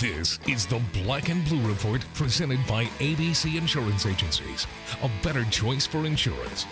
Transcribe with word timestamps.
This 0.00 0.38
is 0.48 0.64
the 0.64 0.80
Black 0.94 1.28
and 1.28 1.44
Blue 1.44 1.60
Report 1.68 2.02
presented 2.14 2.58
by 2.66 2.86
ABC 3.00 3.58
Insurance 3.58 4.06
Agencies. 4.06 4.66
A 5.02 5.10
better 5.22 5.44
choice 5.50 5.86
for 5.86 6.06
insurance. 6.06 6.64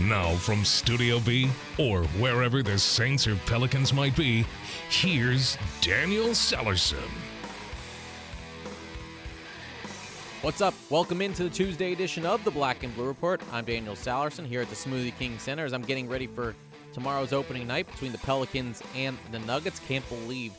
Now, 0.00 0.34
from 0.34 0.64
Studio 0.64 1.20
B, 1.20 1.48
or 1.78 2.02
wherever 2.18 2.64
the 2.64 2.76
Saints 2.76 3.28
or 3.28 3.36
Pelicans 3.46 3.92
might 3.92 4.16
be, 4.16 4.44
here's 4.90 5.56
Daniel 5.80 6.30
Sallerson. 6.30 7.08
What's 10.42 10.60
up? 10.60 10.74
Welcome 10.90 11.22
into 11.22 11.44
the 11.44 11.50
Tuesday 11.50 11.92
edition 11.92 12.26
of 12.26 12.42
the 12.42 12.50
Black 12.50 12.82
and 12.82 12.92
Blue 12.96 13.06
Report. 13.06 13.40
I'm 13.52 13.66
Daniel 13.66 13.94
Sallerson 13.94 14.44
here 14.44 14.62
at 14.62 14.68
the 14.68 14.74
Smoothie 14.74 15.16
King 15.16 15.38
Center 15.38 15.64
as 15.64 15.72
I'm 15.72 15.82
getting 15.82 16.08
ready 16.08 16.26
for 16.26 16.56
tomorrow's 16.92 17.32
opening 17.32 17.68
night 17.68 17.86
between 17.86 18.10
the 18.10 18.18
Pelicans 18.18 18.82
and 18.96 19.16
the 19.30 19.38
Nuggets. 19.38 19.80
Can't 19.86 20.08
believe 20.08 20.52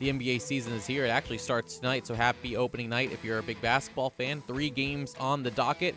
the 0.00 0.10
NBA 0.10 0.40
season 0.40 0.72
is 0.72 0.86
here. 0.86 1.04
It 1.04 1.10
actually 1.10 1.38
starts 1.38 1.76
tonight, 1.76 2.06
so 2.06 2.14
happy 2.14 2.56
opening 2.56 2.88
night 2.88 3.12
if 3.12 3.22
you're 3.22 3.38
a 3.38 3.42
big 3.42 3.60
basketball 3.60 4.10
fan. 4.10 4.42
Three 4.46 4.70
games 4.70 5.14
on 5.20 5.42
the 5.42 5.50
docket, 5.50 5.94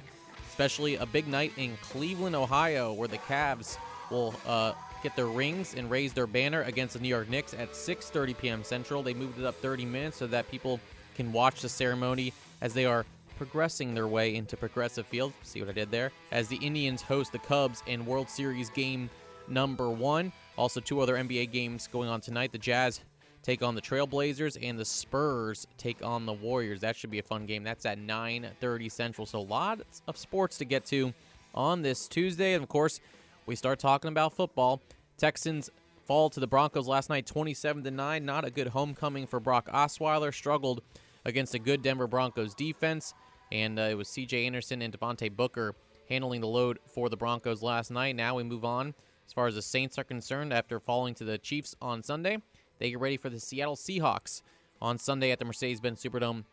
especially 0.49 0.97
a 0.97 1.05
big 1.05 1.25
night 1.25 1.53
in 1.57 1.77
Cleveland, 1.81 2.35
Ohio, 2.35 2.91
where 2.91 3.07
the 3.07 3.17
Cavs 3.19 3.77
will 4.11 4.35
uh, 4.45 4.73
get 5.01 5.15
their 5.15 5.27
rings 5.27 5.73
and 5.73 5.89
raise 5.89 6.11
their 6.11 6.27
banner 6.27 6.63
against 6.63 6.95
the 6.95 6.99
New 6.99 7.07
York 7.07 7.29
Knicks 7.29 7.53
at 7.53 7.71
6:30 7.71 8.37
p.m. 8.37 8.63
Central. 8.63 9.01
They 9.03 9.13
moved 9.13 9.39
it 9.39 9.45
up 9.45 9.55
30 9.55 9.85
minutes 9.85 10.17
so 10.17 10.27
that 10.27 10.51
people 10.51 10.81
can 11.15 11.31
watch 11.31 11.61
the 11.61 11.69
ceremony 11.69 12.33
as 12.59 12.73
they 12.73 12.85
are 12.85 13.05
progressing 13.37 13.93
their 13.93 14.07
way 14.07 14.35
into 14.35 14.57
Progressive 14.57 15.07
Field. 15.07 15.31
See 15.43 15.61
what 15.61 15.69
I 15.69 15.73
did 15.73 15.91
there? 15.91 16.11
As 16.31 16.49
the 16.49 16.57
Indians 16.57 17.01
host 17.01 17.31
the 17.31 17.39
Cubs 17.39 17.81
in 17.87 18.05
World 18.05 18.29
Series 18.29 18.69
game 18.69 19.09
number 19.47 19.89
one. 19.89 20.33
Also, 20.57 20.79
two 20.79 20.99
other 20.99 21.15
NBA 21.15 21.51
games 21.51 21.87
going 21.87 22.09
on 22.09 22.21
tonight. 22.21 22.51
The 22.51 22.57
Jazz 22.57 22.99
take 23.43 23.61
on 23.61 23.75
the 23.75 23.81
Trailblazers 23.81 24.57
and 24.61 24.79
the 24.79 24.85
Spurs 24.85 25.67
take 25.77 26.03
on 26.03 26.25
the 26.25 26.33
Warriors. 26.33 26.81
That 26.81 26.95
should 26.95 27.11
be 27.11 27.19
a 27.19 27.23
fun 27.23 27.45
game. 27.45 27.63
That's 27.63 27.85
at 27.85 27.99
9:30 27.99 28.89
Central. 28.89 29.27
So 29.27 29.39
a 29.39 29.41
lot 29.41 29.81
of 30.07 30.17
sports 30.17 30.57
to 30.59 30.65
get 30.65 30.85
to 30.87 31.13
on 31.53 31.81
this 31.81 32.07
Tuesday. 32.07 32.53
And 32.53 32.63
of 32.63 32.69
course, 32.69 32.99
we 33.45 33.55
start 33.55 33.79
talking 33.79 34.09
about 34.09 34.33
football. 34.33 34.81
Texans 35.17 35.69
fall 36.05 36.29
to 36.29 36.39
the 36.39 36.47
Broncos 36.47 36.87
last 36.87 37.09
night 37.09 37.25
27 37.25 37.83
to 37.83 37.91
9. 37.91 38.25
Not 38.25 38.45
a 38.45 38.49
good 38.49 38.67
homecoming 38.67 39.27
for 39.27 39.39
Brock 39.39 39.69
Osweiler. 39.71 40.33
Struggled 40.33 40.81
against 41.25 41.53
a 41.53 41.59
good 41.59 41.81
Denver 41.81 42.07
Broncos 42.07 42.53
defense. 42.53 43.13
And 43.51 43.77
uh, 43.77 43.83
it 43.83 43.97
was 43.97 44.07
CJ 44.07 44.45
Anderson 44.45 44.81
and 44.81 44.97
Devontae 44.97 45.35
Booker 45.35 45.75
handling 46.09 46.41
the 46.41 46.47
load 46.47 46.79
for 46.87 47.09
the 47.09 47.17
Broncos 47.17 47.61
last 47.61 47.91
night. 47.91 48.15
Now 48.15 48.35
we 48.35 48.43
move 48.43 48.65
on 48.65 48.93
as 49.25 49.33
far 49.33 49.47
as 49.47 49.55
the 49.55 49.61
Saints 49.61 49.97
are 49.97 50.03
concerned 50.03 50.51
after 50.51 50.79
falling 50.79 51.13
to 51.15 51.23
the 51.23 51.37
Chiefs 51.37 51.75
on 51.81 52.03
Sunday. 52.03 52.39
They 52.79 52.89
get 52.89 52.99
ready 52.99 53.17
for 53.17 53.29
the 53.29 53.39
Seattle 53.39 53.75
Seahawks 53.75 54.41
on 54.81 54.97
Sunday 54.97 55.31
at 55.31 55.39
the 55.39 55.45
Mercedes 55.45 55.79
Benz 55.79 56.03
Superdome, 56.03 56.43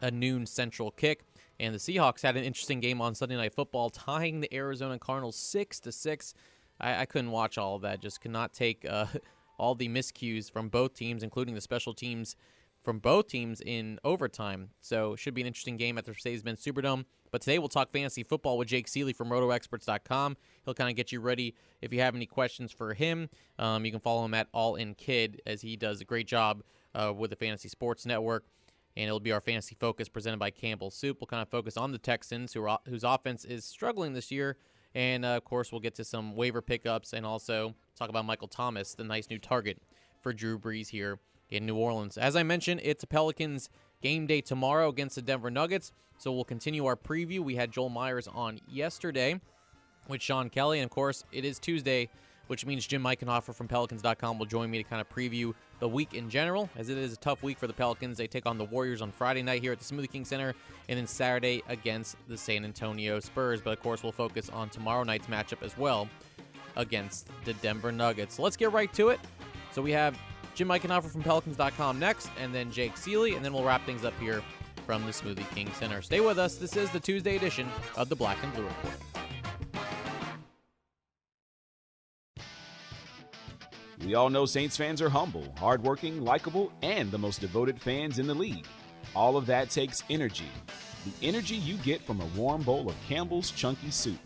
a 0.00 0.10
noon 0.10 0.46
central 0.46 0.90
kick. 0.90 1.22
And 1.60 1.74
the 1.74 1.78
Seahawks 1.78 2.22
had 2.22 2.36
an 2.36 2.44
interesting 2.44 2.80
game 2.80 3.00
on 3.00 3.14
Sunday 3.14 3.36
Night 3.36 3.54
Football, 3.54 3.90
tying 3.90 4.40
the 4.40 4.54
Arizona 4.54 4.98
Cardinals 4.98 5.36
6 5.36 5.80
to 5.80 5.92
6. 5.92 6.34
I, 6.80 7.00
I 7.00 7.04
couldn't 7.06 7.32
watch 7.32 7.58
all 7.58 7.76
of 7.76 7.82
that, 7.82 8.00
just 8.00 8.20
could 8.20 8.30
not 8.30 8.52
take 8.52 8.86
uh, 8.88 9.06
all 9.58 9.74
the 9.74 9.88
miscues 9.88 10.50
from 10.50 10.68
both 10.68 10.94
teams, 10.94 11.22
including 11.22 11.54
the 11.54 11.60
special 11.60 11.94
teams 11.94 12.36
from 12.82 13.00
both 13.00 13.26
teams 13.26 13.60
in 13.60 13.98
overtime. 14.04 14.70
So 14.80 15.16
should 15.16 15.34
be 15.34 15.40
an 15.40 15.46
interesting 15.46 15.76
game 15.76 15.98
at 15.98 16.04
the 16.04 16.12
Mercedes-Benz 16.12 16.64
Superdome. 16.64 17.04
But 17.30 17.40
today 17.40 17.58
we'll 17.58 17.68
talk 17.68 17.90
fantasy 17.92 18.22
football 18.22 18.58
with 18.58 18.68
Jake 18.68 18.86
Ciely 18.86 19.14
from 19.14 19.28
RotoExperts.com. 19.28 20.36
He'll 20.64 20.74
kind 20.74 20.90
of 20.90 20.96
get 20.96 21.12
you 21.12 21.20
ready 21.20 21.54
if 21.82 21.92
you 21.92 22.00
have 22.00 22.14
any 22.14 22.26
questions 22.26 22.72
for 22.72 22.94
him. 22.94 23.28
Um, 23.58 23.84
you 23.84 23.90
can 23.90 24.00
follow 24.00 24.24
him 24.24 24.34
at 24.34 24.48
All 24.52 24.76
In 24.76 24.94
Kid 24.94 25.42
as 25.46 25.62
he 25.62 25.76
does 25.76 26.00
a 26.00 26.04
great 26.04 26.26
job 26.26 26.62
uh, 26.94 27.12
with 27.16 27.30
the 27.30 27.36
Fantasy 27.36 27.68
Sports 27.68 28.06
Network. 28.06 28.44
And 28.96 29.06
it'll 29.06 29.20
be 29.20 29.32
our 29.32 29.40
fantasy 29.40 29.76
focus 29.78 30.08
presented 30.08 30.38
by 30.38 30.50
Campbell 30.50 30.90
Soup. 30.90 31.16
We'll 31.20 31.26
kind 31.26 31.42
of 31.42 31.48
focus 31.48 31.76
on 31.76 31.92
the 31.92 31.98
Texans, 31.98 32.52
who 32.52 32.64
are, 32.64 32.80
whose 32.88 33.04
offense 33.04 33.44
is 33.44 33.64
struggling 33.64 34.12
this 34.12 34.30
year. 34.30 34.56
And 34.94 35.24
uh, 35.24 35.36
of 35.36 35.44
course, 35.44 35.70
we'll 35.70 35.80
get 35.80 35.94
to 35.96 36.04
some 36.04 36.34
waiver 36.34 36.60
pickups 36.60 37.12
and 37.12 37.24
also 37.24 37.74
talk 37.94 38.08
about 38.08 38.24
Michael 38.24 38.48
Thomas, 38.48 38.94
the 38.94 39.04
nice 39.04 39.30
new 39.30 39.38
target 39.38 39.80
for 40.20 40.32
Drew 40.32 40.58
Brees 40.58 40.88
here 40.88 41.20
in 41.50 41.66
New 41.66 41.76
Orleans. 41.76 42.18
As 42.18 42.36
I 42.36 42.42
mentioned, 42.42 42.80
it's 42.82 43.04
Pelicans 43.04 43.70
game 44.02 44.26
day 44.26 44.40
tomorrow 44.40 44.88
against 44.88 45.16
the 45.16 45.22
Denver 45.22 45.50
Nuggets. 45.50 45.92
So 46.18 46.32
we'll 46.32 46.44
continue 46.44 46.86
our 46.86 46.96
preview. 46.96 47.40
We 47.40 47.54
had 47.54 47.70
Joel 47.70 47.88
Myers 47.90 48.28
on 48.28 48.60
yesterday 48.68 49.40
with 50.08 50.20
Sean 50.20 50.50
Kelly. 50.50 50.80
And 50.80 50.84
of 50.86 50.90
course, 50.90 51.24
it 51.30 51.44
is 51.44 51.58
Tuesday, 51.58 52.08
which 52.48 52.66
means 52.66 52.86
Jim 52.86 53.04
Eichenhofer 53.04 53.54
from 53.54 53.68
Pelicans.com 53.68 54.38
will 54.38 54.46
join 54.46 54.70
me 54.70 54.82
to 54.82 54.88
kind 54.88 55.00
of 55.00 55.08
preview 55.08 55.54
the 55.80 55.88
week 55.88 56.14
in 56.14 56.28
general, 56.28 56.68
as 56.76 56.88
it 56.88 56.98
is 56.98 57.12
a 57.12 57.16
tough 57.16 57.42
week 57.42 57.58
for 57.58 57.68
the 57.68 57.72
Pelicans. 57.72 58.18
They 58.18 58.26
take 58.26 58.46
on 58.46 58.58
the 58.58 58.64
Warriors 58.64 59.00
on 59.00 59.12
Friday 59.12 59.42
night 59.42 59.62
here 59.62 59.70
at 59.70 59.78
the 59.78 59.84
Smoothie 59.84 60.10
King 60.10 60.24
Center, 60.24 60.54
and 60.88 60.98
then 60.98 61.06
Saturday 61.06 61.62
against 61.68 62.16
the 62.26 62.36
San 62.36 62.64
Antonio 62.64 63.20
Spurs. 63.20 63.60
But 63.60 63.74
of 63.74 63.82
course, 63.82 64.02
we'll 64.02 64.10
focus 64.10 64.50
on 64.50 64.70
tomorrow 64.70 65.04
night's 65.04 65.28
matchup 65.28 65.62
as 65.62 65.76
well 65.78 66.08
against 66.74 67.28
the 67.44 67.54
Denver 67.54 67.92
Nuggets. 67.92 68.36
So 68.36 68.42
let's 68.42 68.56
get 68.56 68.72
right 68.72 68.92
to 68.94 69.10
it. 69.10 69.20
So 69.70 69.82
we 69.82 69.92
have 69.92 70.18
Jim 70.54 70.68
Eichenhofer 70.68 71.10
from 71.10 71.22
Pelicans.com 71.22 71.98
next, 71.98 72.30
and 72.40 72.54
then 72.54 72.70
Jake 72.70 72.94
Ciely, 72.94 73.36
and 73.36 73.44
then 73.44 73.52
we'll 73.52 73.64
wrap 73.64 73.84
things 73.86 74.04
up 74.04 74.18
here 74.18 74.42
from 74.86 75.04
the 75.04 75.12
Smoothie 75.12 75.48
King 75.54 75.70
Center. 75.74 76.02
Stay 76.02 76.20
with 76.20 76.38
us. 76.38 76.56
This 76.56 76.76
is 76.76 76.90
the 76.90 77.00
Tuesday 77.00 77.36
edition 77.36 77.68
of 77.96 78.08
the 78.08 78.16
Black 78.16 78.38
and 78.42 78.52
Blue 78.54 78.64
Report. 78.64 78.94
We 84.04 84.14
all 84.14 84.30
know 84.30 84.46
Saints 84.46 84.76
fans 84.76 85.02
are 85.02 85.10
humble, 85.10 85.52
hardworking, 85.58 86.24
likable, 86.24 86.72
and 86.82 87.10
the 87.10 87.18
most 87.18 87.40
devoted 87.40 87.80
fans 87.80 88.18
in 88.18 88.26
the 88.26 88.34
league. 88.34 88.64
All 89.14 89.36
of 89.36 89.44
that 89.46 89.70
takes 89.70 90.04
energy. 90.08 90.48
The 91.04 91.26
energy 91.26 91.56
you 91.56 91.76
get 91.78 92.02
from 92.02 92.20
a 92.20 92.26
warm 92.36 92.62
bowl 92.62 92.88
of 92.88 92.96
Campbell's 93.06 93.50
Chunky 93.50 93.90
Soup. 93.90 94.18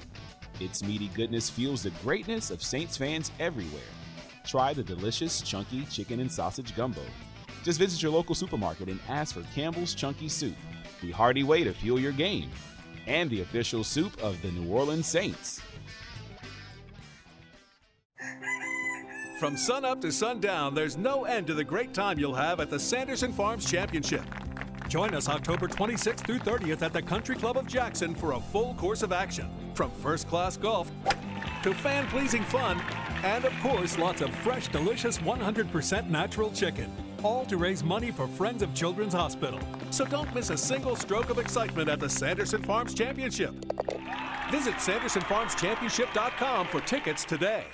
Its 0.60 0.84
meaty 0.84 1.08
goodness 1.08 1.50
fuels 1.50 1.82
the 1.82 1.90
greatness 2.02 2.50
of 2.50 2.62
Saints 2.62 2.96
fans 2.96 3.32
everywhere. 3.40 3.80
Try 4.44 4.72
the 4.72 4.82
delicious 4.82 5.40
chunky 5.40 5.84
chicken 5.84 6.20
and 6.20 6.30
sausage 6.30 6.74
gumbo. 6.74 7.02
Just 7.62 7.78
visit 7.78 8.02
your 8.02 8.12
local 8.12 8.34
supermarket 8.34 8.88
and 8.88 9.00
ask 9.08 9.34
for 9.34 9.42
Campbell's 9.54 9.94
Chunky 9.94 10.28
Soup, 10.28 10.56
the 11.00 11.12
hearty 11.12 11.44
way 11.44 11.62
to 11.62 11.72
fuel 11.72 12.00
your 12.00 12.12
game, 12.12 12.50
and 13.06 13.30
the 13.30 13.40
official 13.40 13.84
soup 13.84 14.20
of 14.22 14.40
the 14.42 14.50
New 14.50 14.70
Orleans 14.70 15.06
Saints. 15.06 15.60
From 19.38 19.56
sunup 19.56 20.00
to 20.02 20.12
sundown, 20.12 20.74
there's 20.74 20.96
no 20.96 21.24
end 21.24 21.48
to 21.48 21.54
the 21.54 21.64
great 21.64 21.92
time 21.92 22.18
you'll 22.18 22.34
have 22.34 22.60
at 22.60 22.70
the 22.70 22.78
Sanderson 22.78 23.32
Farms 23.32 23.68
Championship. 23.68 24.22
Join 24.88 25.14
us 25.14 25.28
October 25.28 25.66
26th 25.66 26.20
through 26.20 26.38
30th 26.40 26.82
at 26.82 26.92
the 26.92 27.02
Country 27.02 27.34
Club 27.34 27.56
of 27.56 27.66
Jackson 27.66 28.14
for 28.14 28.32
a 28.32 28.40
full 28.40 28.74
course 28.74 29.02
of 29.02 29.10
action. 29.10 29.50
From 29.74 29.90
first 29.90 30.28
class 30.28 30.56
golf 30.56 30.92
to 31.62 31.72
fan 31.74 32.06
pleasing 32.08 32.42
fun, 32.44 32.80
and 33.22 33.44
of 33.44 33.52
course, 33.60 33.98
lots 33.98 34.20
of 34.20 34.30
fresh, 34.36 34.68
delicious 34.68 35.18
100% 35.18 36.10
natural 36.10 36.50
chicken. 36.50 36.90
All 37.22 37.44
to 37.46 37.56
raise 37.56 37.84
money 37.84 38.10
for 38.10 38.26
Friends 38.26 38.62
of 38.62 38.74
Children's 38.74 39.14
Hospital. 39.14 39.60
So 39.90 40.04
don't 40.04 40.32
miss 40.34 40.50
a 40.50 40.56
single 40.56 40.96
stroke 40.96 41.30
of 41.30 41.38
excitement 41.38 41.88
at 41.88 42.00
the 42.00 42.08
Sanderson 42.08 42.62
Farms 42.62 42.94
Championship. 42.94 43.54
Visit 44.50 44.74
SandersonFarmsChampionship.com 44.74 46.66
for 46.66 46.80
tickets 46.80 47.24
today. 47.24 47.64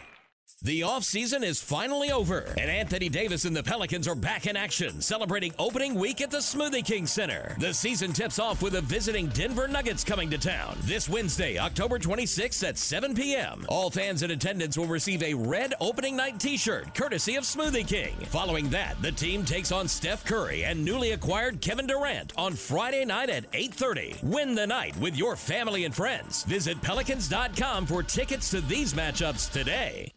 The 0.61 0.81
offseason 0.81 1.45
is 1.45 1.63
finally 1.63 2.11
over, 2.11 2.53
and 2.59 2.69
Anthony 2.69 3.09
Davis 3.09 3.45
and 3.45 3.55
the 3.55 3.63
Pelicans 3.63 4.09
are 4.09 4.17
back 4.17 4.49
in 4.49 4.57
action, 4.57 5.01
celebrating 5.01 5.55
opening 5.57 5.95
week 5.95 6.21
at 6.21 6.33
the 6.33 6.39
Smoothie 6.39 6.85
King 6.85 7.07
Center. 7.07 7.55
The 7.61 7.73
season 7.73 8.13
tips 8.13 8.41
off 8.41 8.61
with 8.61 8.73
the 8.73 8.81
visiting 8.81 9.29
Denver 9.29 9.69
Nuggets 9.69 10.03
coming 10.03 10.29
to 10.31 10.37
town 10.37 10.77
this 10.81 11.09
Wednesday, 11.09 11.59
October 11.59 12.01
26th 12.01 12.67
at 12.67 12.77
7 12.77 13.15
p.m. 13.15 13.67
All 13.69 13.89
fans 13.89 14.25
in 14.25 14.33
attendance 14.33 14.77
will 14.77 14.89
receive 14.89 15.23
a 15.23 15.33
red 15.33 15.75
opening 15.81 16.17
night 16.17 16.41
t 16.41 16.57
shirt, 16.57 16.93
courtesy 16.93 17.37
of 17.37 17.45
Smoothie 17.45 17.87
King. 17.87 18.17
Following 18.27 18.69
that, 18.71 19.01
the 19.01 19.13
team 19.13 19.45
takes 19.45 19.71
on 19.71 19.87
Steph 19.87 20.25
Curry 20.25 20.65
and 20.65 20.85
newly 20.85 21.13
acquired 21.13 21.61
Kevin 21.61 21.87
Durant 21.87 22.33
on 22.37 22.55
Friday 22.55 23.05
night 23.05 23.31
at 23.31 23.51
8.30. 23.53 24.25
Win 24.25 24.57
the 24.57 24.67
night 24.67 24.97
with 24.97 25.17
your 25.17 25.37
family 25.37 25.85
and 25.85 25.95
friends. 25.95 26.43
Visit 26.43 26.83
Pelicans.com 26.83 27.87
for 27.87 28.03
tickets 28.03 28.51
to 28.51 28.61
these 28.61 28.93
matchups 28.93 29.53
today. 29.53 30.13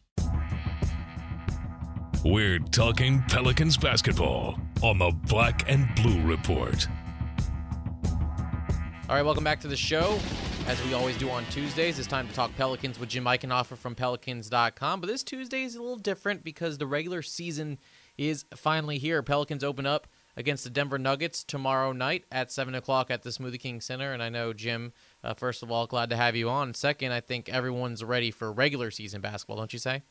We're 2.23 2.59
talking 2.59 3.23
Pelicans 3.29 3.77
basketball 3.77 4.59
on 4.83 4.99
the 4.99 5.09
Black 5.27 5.67
and 5.67 5.87
Blue 5.95 6.21
Report. 6.21 6.87
All 9.09 9.15
right, 9.15 9.23
welcome 9.23 9.43
back 9.43 9.59
to 9.61 9.67
the 9.67 9.75
show. 9.75 10.19
As 10.67 10.79
we 10.85 10.93
always 10.93 11.17
do 11.17 11.31
on 11.31 11.43
Tuesdays, 11.45 11.97
it's 11.97 12.07
time 12.07 12.27
to 12.27 12.33
talk 12.35 12.55
Pelicans 12.55 12.99
with 12.99 13.09
Jim 13.09 13.23
Eichenhofer 13.23 13.75
from 13.75 13.95
Pelicans.com. 13.95 15.01
But 15.01 15.07
this 15.07 15.23
Tuesday 15.23 15.63
is 15.63 15.73
a 15.73 15.81
little 15.81 15.97
different 15.97 16.43
because 16.43 16.77
the 16.77 16.85
regular 16.85 17.23
season 17.23 17.79
is 18.19 18.45
finally 18.55 18.99
here. 18.99 19.23
Pelicans 19.23 19.63
open 19.63 19.87
up 19.87 20.05
against 20.37 20.63
the 20.63 20.69
Denver 20.69 20.99
Nuggets 20.99 21.43
tomorrow 21.43 21.91
night 21.91 22.25
at 22.31 22.51
7 22.51 22.75
o'clock 22.75 23.09
at 23.09 23.23
the 23.23 23.31
Smoothie 23.31 23.59
King 23.59 23.81
Center. 23.81 24.13
And 24.13 24.21
I 24.21 24.29
know, 24.29 24.53
Jim, 24.53 24.93
uh, 25.23 25.33
first 25.33 25.63
of 25.63 25.71
all, 25.71 25.87
glad 25.87 26.11
to 26.11 26.17
have 26.17 26.35
you 26.35 26.51
on. 26.51 26.75
Second, 26.75 27.13
I 27.13 27.19
think 27.19 27.49
everyone's 27.49 28.03
ready 28.03 28.29
for 28.29 28.51
regular 28.51 28.91
season 28.91 29.21
basketball, 29.21 29.57
don't 29.57 29.73
you 29.73 29.79
say? 29.79 30.03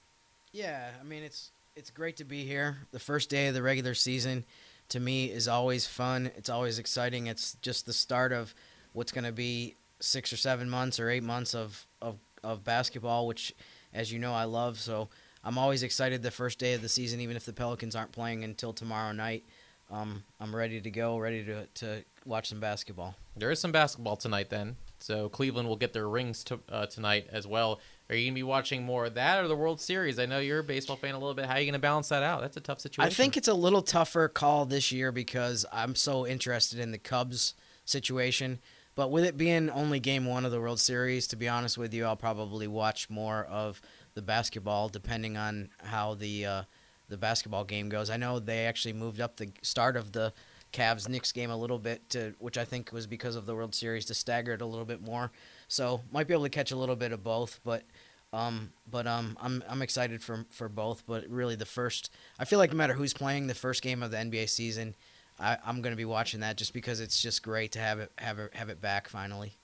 Yeah, 0.50 0.90
I 1.00 1.04
mean, 1.04 1.22
it's 1.22 1.52
it's 1.80 1.90
great 1.90 2.18
to 2.18 2.24
be 2.24 2.44
here. 2.44 2.76
The 2.90 2.98
first 2.98 3.30
day 3.30 3.48
of 3.48 3.54
the 3.54 3.62
regular 3.62 3.94
season. 3.94 4.44
to 4.90 5.00
me 5.00 5.30
is 5.30 5.48
always 5.48 5.86
fun. 5.86 6.30
It's 6.36 6.50
always 6.50 6.78
exciting. 6.78 7.26
It's 7.26 7.56
just 7.62 7.86
the 7.86 7.94
start 7.94 8.32
of 8.32 8.54
what's 8.92 9.12
going 9.12 9.24
to 9.24 9.32
be 9.32 9.76
six 9.98 10.30
or 10.30 10.36
seven 10.36 10.68
months 10.68 11.00
or 11.00 11.08
eight 11.08 11.22
months 11.22 11.54
of, 11.54 11.86
of, 12.02 12.18
of 12.44 12.64
basketball, 12.64 13.26
which, 13.26 13.54
as 13.94 14.12
you 14.12 14.18
know, 14.18 14.34
I 14.34 14.44
love. 14.44 14.78
So 14.78 15.08
I'm 15.42 15.56
always 15.56 15.82
excited 15.82 16.22
the 16.22 16.30
first 16.30 16.58
day 16.58 16.74
of 16.74 16.82
the 16.82 16.88
season, 16.88 17.18
even 17.20 17.34
if 17.34 17.46
the 17.46 17.52
Pelicans 17.54 17.96
aren't 17.96 18.12
playing 18.12 18.44
until 18.44 18.74
tomorrow 18.74 19.12
night. 19.12 19.44
Um, 19.90 20.22
I'm 20.38 20.54
ready 20.54 20.82
to 20.82 20.90
go, 20.90 21.16
ready 21.16 21.44
to, 21.44 21.66
to 21.66 22.04
watch 22.26 22.50
some 22.50 22.60
basketball. 22.60 23.14
There 23.36 23.50
is 23.50 23.58
some 23.58 23.72
basketball 23.72 24.16
tonight 24.16 24.50
then. 24.50 24.76
So 24.98 25.30
Cleveland 25.30 25.66
will 25.66 25.76
get 25.76 25.94
their 25.94 26.10
rings 26.10 26.44
to, 26.44 26.60
uh, 26.68 26.86
tonight 26.86 27.28
as 27.32 27.46
well. 27.46 27.80
Are 28.10 28.16
you 28.16 28.26
going 28.26 28.34
to 28.34 28.38
be 28.38 28.42
watching 28.42 28.82
more 28.82 29.04
of 29.04 29.14
that 29.14 29.38
or 29.38 29.46
the 29.46 29.54
World 29.54 29.80
Series? 29.80 30.18
I 30.18 30.26
know 30.26 30.40
you're 30.40 30.58
a 30.58 30.64
baseball 30.64 30.96
fan 30.96 31.14
a 31.14 31.18
little 31.18 31.32
bit. 31.32 31.46
How 31.46 31.54
are 31.54 31.60
you 31.60 31.64
going 31.64 31.74
to 31.74 31.78
balance 31.78 32.08
that 32.08 32.24
out? 32.24 32.40
That's 32.40 32.56
a 32.56 32.60
tough 32.60 32.80
situation. 32.80 33.08
I 33.08 33.14
think 33.14 33.36
it's 33.36 33.46
a 33.46 33.54
little 33.54 33.82
tougher 33.82 34.26
call 34.26 34.66
this 34.66 34.90
year 34.90 35.12
because 35.12 35.64
I'm 35.72 35.94
so 35.94 36.26
interested 36.26 36.80
in 36.80 36.90
the 36.90 36.98
Cubs 36.98 37.54
situation. 37.84 38.58
But 38.96 39.12
with 39.12 39.24
it 39.24 39.36
being 39.36 39.70
only 39.70 40.00
game 40.00 40.26
one 40.26 40.44
of 40.44 40.50
the 40.50 40.60
World 40.60 40.80
Series, 40.80 41.28
to 41.28 41.36
be 41.36 41.48
honest 41.48 41.78
with 41.78 41.94
you, 41.94 42.04
I'll 42.04 42.16
probably 42.16 42.66
watch 42.66 43.08
more 43.08 43.44
of 43.44 43.80
the 44.14 44.22
basketball 44.22 44.88
depending 44.88 45.36
on 45.36 45.70
how 45.78 46.14
the 46.14 46.44
uh, 46.44 46.62
the 47.08 47.16
basketball 47.16 47.64
game 47.64 47.88
goes. 47.88 48.10
I 48.10 48.16
know 48.16 48.40
they 48.40 48.66
actually 48.66 48.94
moved 48.94 49.20
up 49.20 49.36
the 49.36 49.52
start 49.62 49.96
of 49.96 50.10
the 50.10 50.32
Cavs 50.72 51.08
Knicks 51.08 51.32
game 51.32 51.50
a 51.50 51.56
little 51.56 51.78
bit, 51.78 52.08
to, 52.10 52.34
which 52.38 52.58
I 52.58 52.64
think 52.64 52.92
was 52.92 53.06
because 53.06 53.36
of 53.36 53.46
the 53.46 53.54
World 53.54 53.74
Series 53.74 54.04
to 54.06 54.14
stagger 54.14 54.52
it 54.52 54.60
a 54.60 54.66
little 54.66 54.84
bit 54.84 55.00
more. 55.00 55.30
So 55.70 56.00
might 56.10 56.26
be 56.26 56.34
able 56.34 56.42
to 56.42 56.50
catch 56.50 56.72
a 56.72 56.76
little 56.76 56.96
bit 56.96 57.12
of 57.12 57.22
both, 57.22 57.60
but 57.64 57.84
um, 58.32 58.72
but 58.90 59.06
um, 59.06 59.38
I'm 59.40 59.62
I'm 59.68 59.82
excited 59.82 60.20
for 60.20 60.44
for 60.50 60.68
both. 60.68 61.04
But 61.06 61.28
really, 61.28 61.54
the 61.54 61.64
first 61.64 62.10
I 62.40 62.44
feel 62.44 62.58
like 62.58 62.72
no 62.72 62.76
matter 62.76 62.94
who's 62.94 63.14
playing, 63.14 63.46
the 63.46 63.54
first 63.54 63.80
game 63.80 64.02
of 64.02 64.10
the 64.10 64.16
NBA 64.16 64.48
season, 64.48 64.96
I, 65.38 65.58
I'm 65.64 65.80
going 65.80 65.92
to 65.92 65.96
be 65.96 66.04
watching 66.04 66.40
that 66.40 66.56
just 66.56 66.74
because 66.74 66.98
it's 66.98 67.22
just 67.22 67.44
great 67.44 67.70
to 67.72 67.78
have 67.78 68.00
it 68.00 68.10
have 68.18 68.40
it 68.40 68.54
have 68.54 68.68
it 68.68 68.80
back 68.80 69.08
finally. 69.08 69.54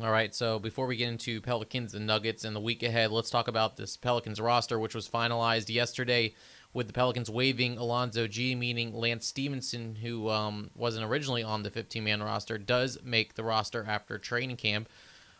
All 0.00 0.10
right, 0.10 0.34
so 0.34 0.58
before 0.58 0.86
we 0.86 0.96
get 0.96 1.08
into 1.08 1.40
Pelicans 1.40 1.94
and 1.94 2.06
Nuggets 2.06 2.44
and 2.44 2.54
the 2.54 2.60
week 2.60 2.82
ahead, 2.82 3.10
let's 3.10 3.30
talk 3.30 3.46
about 3.46 3.76
this 3.76 3.96
Pelicans 3.96 4.40
roster, 4.40 4.78
which 4.78 4.94
was 4.94 5.08
finalized 5.08 5.72
yesterday 5.72 6.34
with 6.74 6.88
the 6.88 6.92
Pelicans 6.92 7.30
waiving 7.30 7.78
Alonzo 7.78 8.26
Gee, 8.26 8.56
meaning 8.56 8.92
Lance 8.92 9.26
Stephenson, 9.26 9.94
who 9.94 10.28
um, 10.28 10.70
wasn't 10.74 11.06
originally 11.06 11.44
on 11.44 11.62
the 11.62 11.70
15 11.70 12.02
man 12.02 12.22
roster, 12.22 12.58
does 12.58 12.98
make 13.04 13.34
the 13.34 13.44
roster 13.44 13.86
after 13.88 14.18
training 14.18 14.56
camp. 14.56 14.88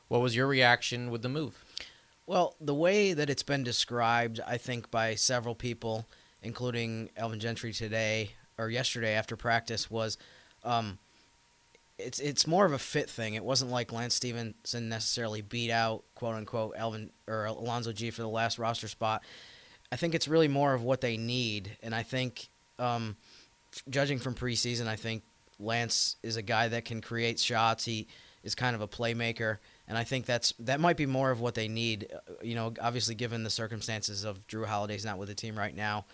What 0.09 0.21
was 0.21 0.37
your 0.37 0.47
reaction 0.47 1.11
with 1.11 1.23
the 1.23 1.29
move? 1.29 1.65
Well, 2.27 2.55
the 2.61 2.75
way 2.75 3.13
that 3.13 3.29
it's 3.29 3.43
been 3.43 3.65
described, 3.65 4.41
I 4.47 4.57
think, 4.57 4.91
by 4.91 5.15
several 5.15 5.55
people, 5.55 6.07
including 6.43 7.11
Alvin 7.17 7.41
Gentry 7.41 7.73
today 7.73 8.31
or 8.57 8.71
yesterday 8.71 9.15
after 9.15 9.37
practice, 9.37 9.91
was 9.91 10.17
um, 10.65 10.99
it's 11.99 12.19
it's 12.19 12.47
more 12.47 12.65
of 12.65 12.73
a 12.73 12.79
fit 12.79 13.09
thing. 13.09 13.35
It 13.35 13.45
wasn't 13.45 13.71
like 13.71 13.93
Lance 13.93 14.15
Stephenson 14.15 14.89
necessarily 14.89 15.43
beat 15.43 15.71
out 15.71 16.03
quote 16.15 16.35
unquote 16.35 16.75
Alvin 16.77 17.11
or 17.29 17.45
Alonzo 17.45 17.93
Gee 17.93 18.11
for 18.11 18.23
the 18.23 18.29
last 18.29 18.59
roster 18.59 18.89
spot. 18.89 19.23
I 19.93 19.97
think 19.97 20.15
it's 20.15 20.27
really 20.27 20.49
more 20.49 20.75
of 20.75 20.83
what 20.83 21.01
they 21.01 21.17
need, 21.17 21.77
and 21.83 21.95
I 21.95 22.03
think, 22.03 22.49
um, 22.79 23.17
judging 23.89 24.19
from 24.19 24.35
preseason, 24.35 24.89
I 24.89 24.97
think 24.97 25.23
Lance 25.61 26.17
is 26.23 26.37
a 26.37 26.43
guy 26.43 26.69
that 26.69 26.85
can 26.85 27.01
create 27.01 27.39
shots. 27.39 27.85
He 27.85 28.09
is 28.43 28.55
kind 28.55 28.75
of 28.75 28.81
a 28.81 28.89
playmaker, 28.89 29.59
and 29.89 29.99
I 29.99 30.05
think 30.05 30.27
that's 30.27 30.53
that 30.61 30.81
might 30.81 30.97
be 30.97 31.07
more 31.07 31.31
of 31.31 31.41
what 31.41 31.55
they 31.55 31.69
need. 31.69 32.09
Uh, 32.15 32.33
you 32.43 32.55
know, 32.55 32.73
obviously 32.81 33.15
given 33.15 33.45
the 33.45 33.51
circumstances 33.51 34.25
of 34.25 34.47
Jrue 34.47 34.67
Holiday's 34.67 35.05
not 35.05 35.19
with 35.19 35.29
the 35.29 35.35
team 35.35 35.59
right 35.59 35.75
now, 35.75 36.07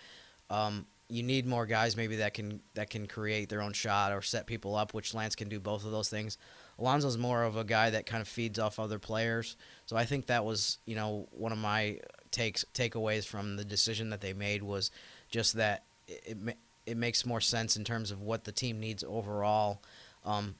um, 0.49 0.87
you 1.09 1.23
need 1.23 1.47
more 1.47 1.67
guys 1.67 1.97
maybe 1.97 2.17
that 2.17 2.35
can 2.35 2.61
that 2.75 2.91
can 2.91 3.07
create 3.07 3.49
their 3.49 3.63
own 3.63 3.73
shot 3.73 4.13
or 4.13 4.23
set 4.23 4.47
people 4.47 4.75
up, 4.75 4.95
which 4.95 5.15
Lance 5.15 5.35
can 5.35 5.49
do 5.49 5.61
both 5.61 5.85
of 5.85 5.93
those 5.93 6.09
things. 6.09 6.39
Alonzo's 6.79 7.19
more 7.19 7.43
of 7.43 7.57
a 7.57 7.65
guy 7.65 7.91
that 7.91 8.07
kind 8.07 8.23
of 8.23 8.29
feeds 8.29 8.59
off 8.59 8.79
other 8.79 8.99
players, 8.99 9.57
so 9.87 9.97
I 9.97 10.05
think 10.05 10.27
that 10.27 10.45
was 10.45 10.79
you 10.87 10.97
know 10.97 11.29
one 11.31 11.53
of 11.53 11.59
my 11.59 11.99
takes 12.31 12.65
takeaways 12.75 13.27
from 13.27 13.57
the 13.57 13.65
decision 13.65 14.11
that 14.11 14.21
they 14.21 14.33
made 14.33 14.63
was 14.63 14.91
just 15.31 15.55
that 15.55 15.85
it 16.09 16.37
it, 16.47 16.57
it 16.87 16.97
makes 16.97 17.27
more 17.27 17.41
sense 17.41 17.77
in 17.77 17.85
terms 17.85 18.11
of 18.11 18.23
what 18.23 18.45
the 18.45 18.53
team 18.53 18.81
needs 18.81 19.05
overall. 19.05 19.81
Um, 20.25 20.55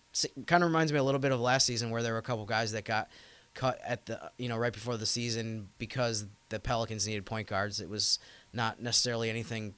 kind 0.47 0.63
of 0.63 0.69
reminds 0.71 0.93
me 0.93 0.99
a 0.99 1.03
little 1.03 1.21
bit 1.21 1.33
of 1.33 1.41
last 1.41 1.67
season 1.67 1.91
where 1.91 2.03
there 2.03 2.13
were 2.13 2.19
a 2.19 2.23
couple 2.23 2.45
guys 2.47 2.73
that 2.73 2.85
got 2.85 3.09
cut 3.53 3.81
at 3.85 4.07
the 4.07 4.31
you 4.39 4.49
know 4.49 4.57
right 4.57 4.73
before 4.73 4.97
the 4.97 5.07
season 5.07 5.69
because 5.79 6.25
the 6.49 6.61
Pelicans 6.61 7.07
needed 7.07 7.27
point 7.27 7.47
guards. 7.47 7.81
It 7.81 7.89
was 7.89 8.19
not 8.53 8.81
necessarily 8.81 9.29
anything 9.31 9.75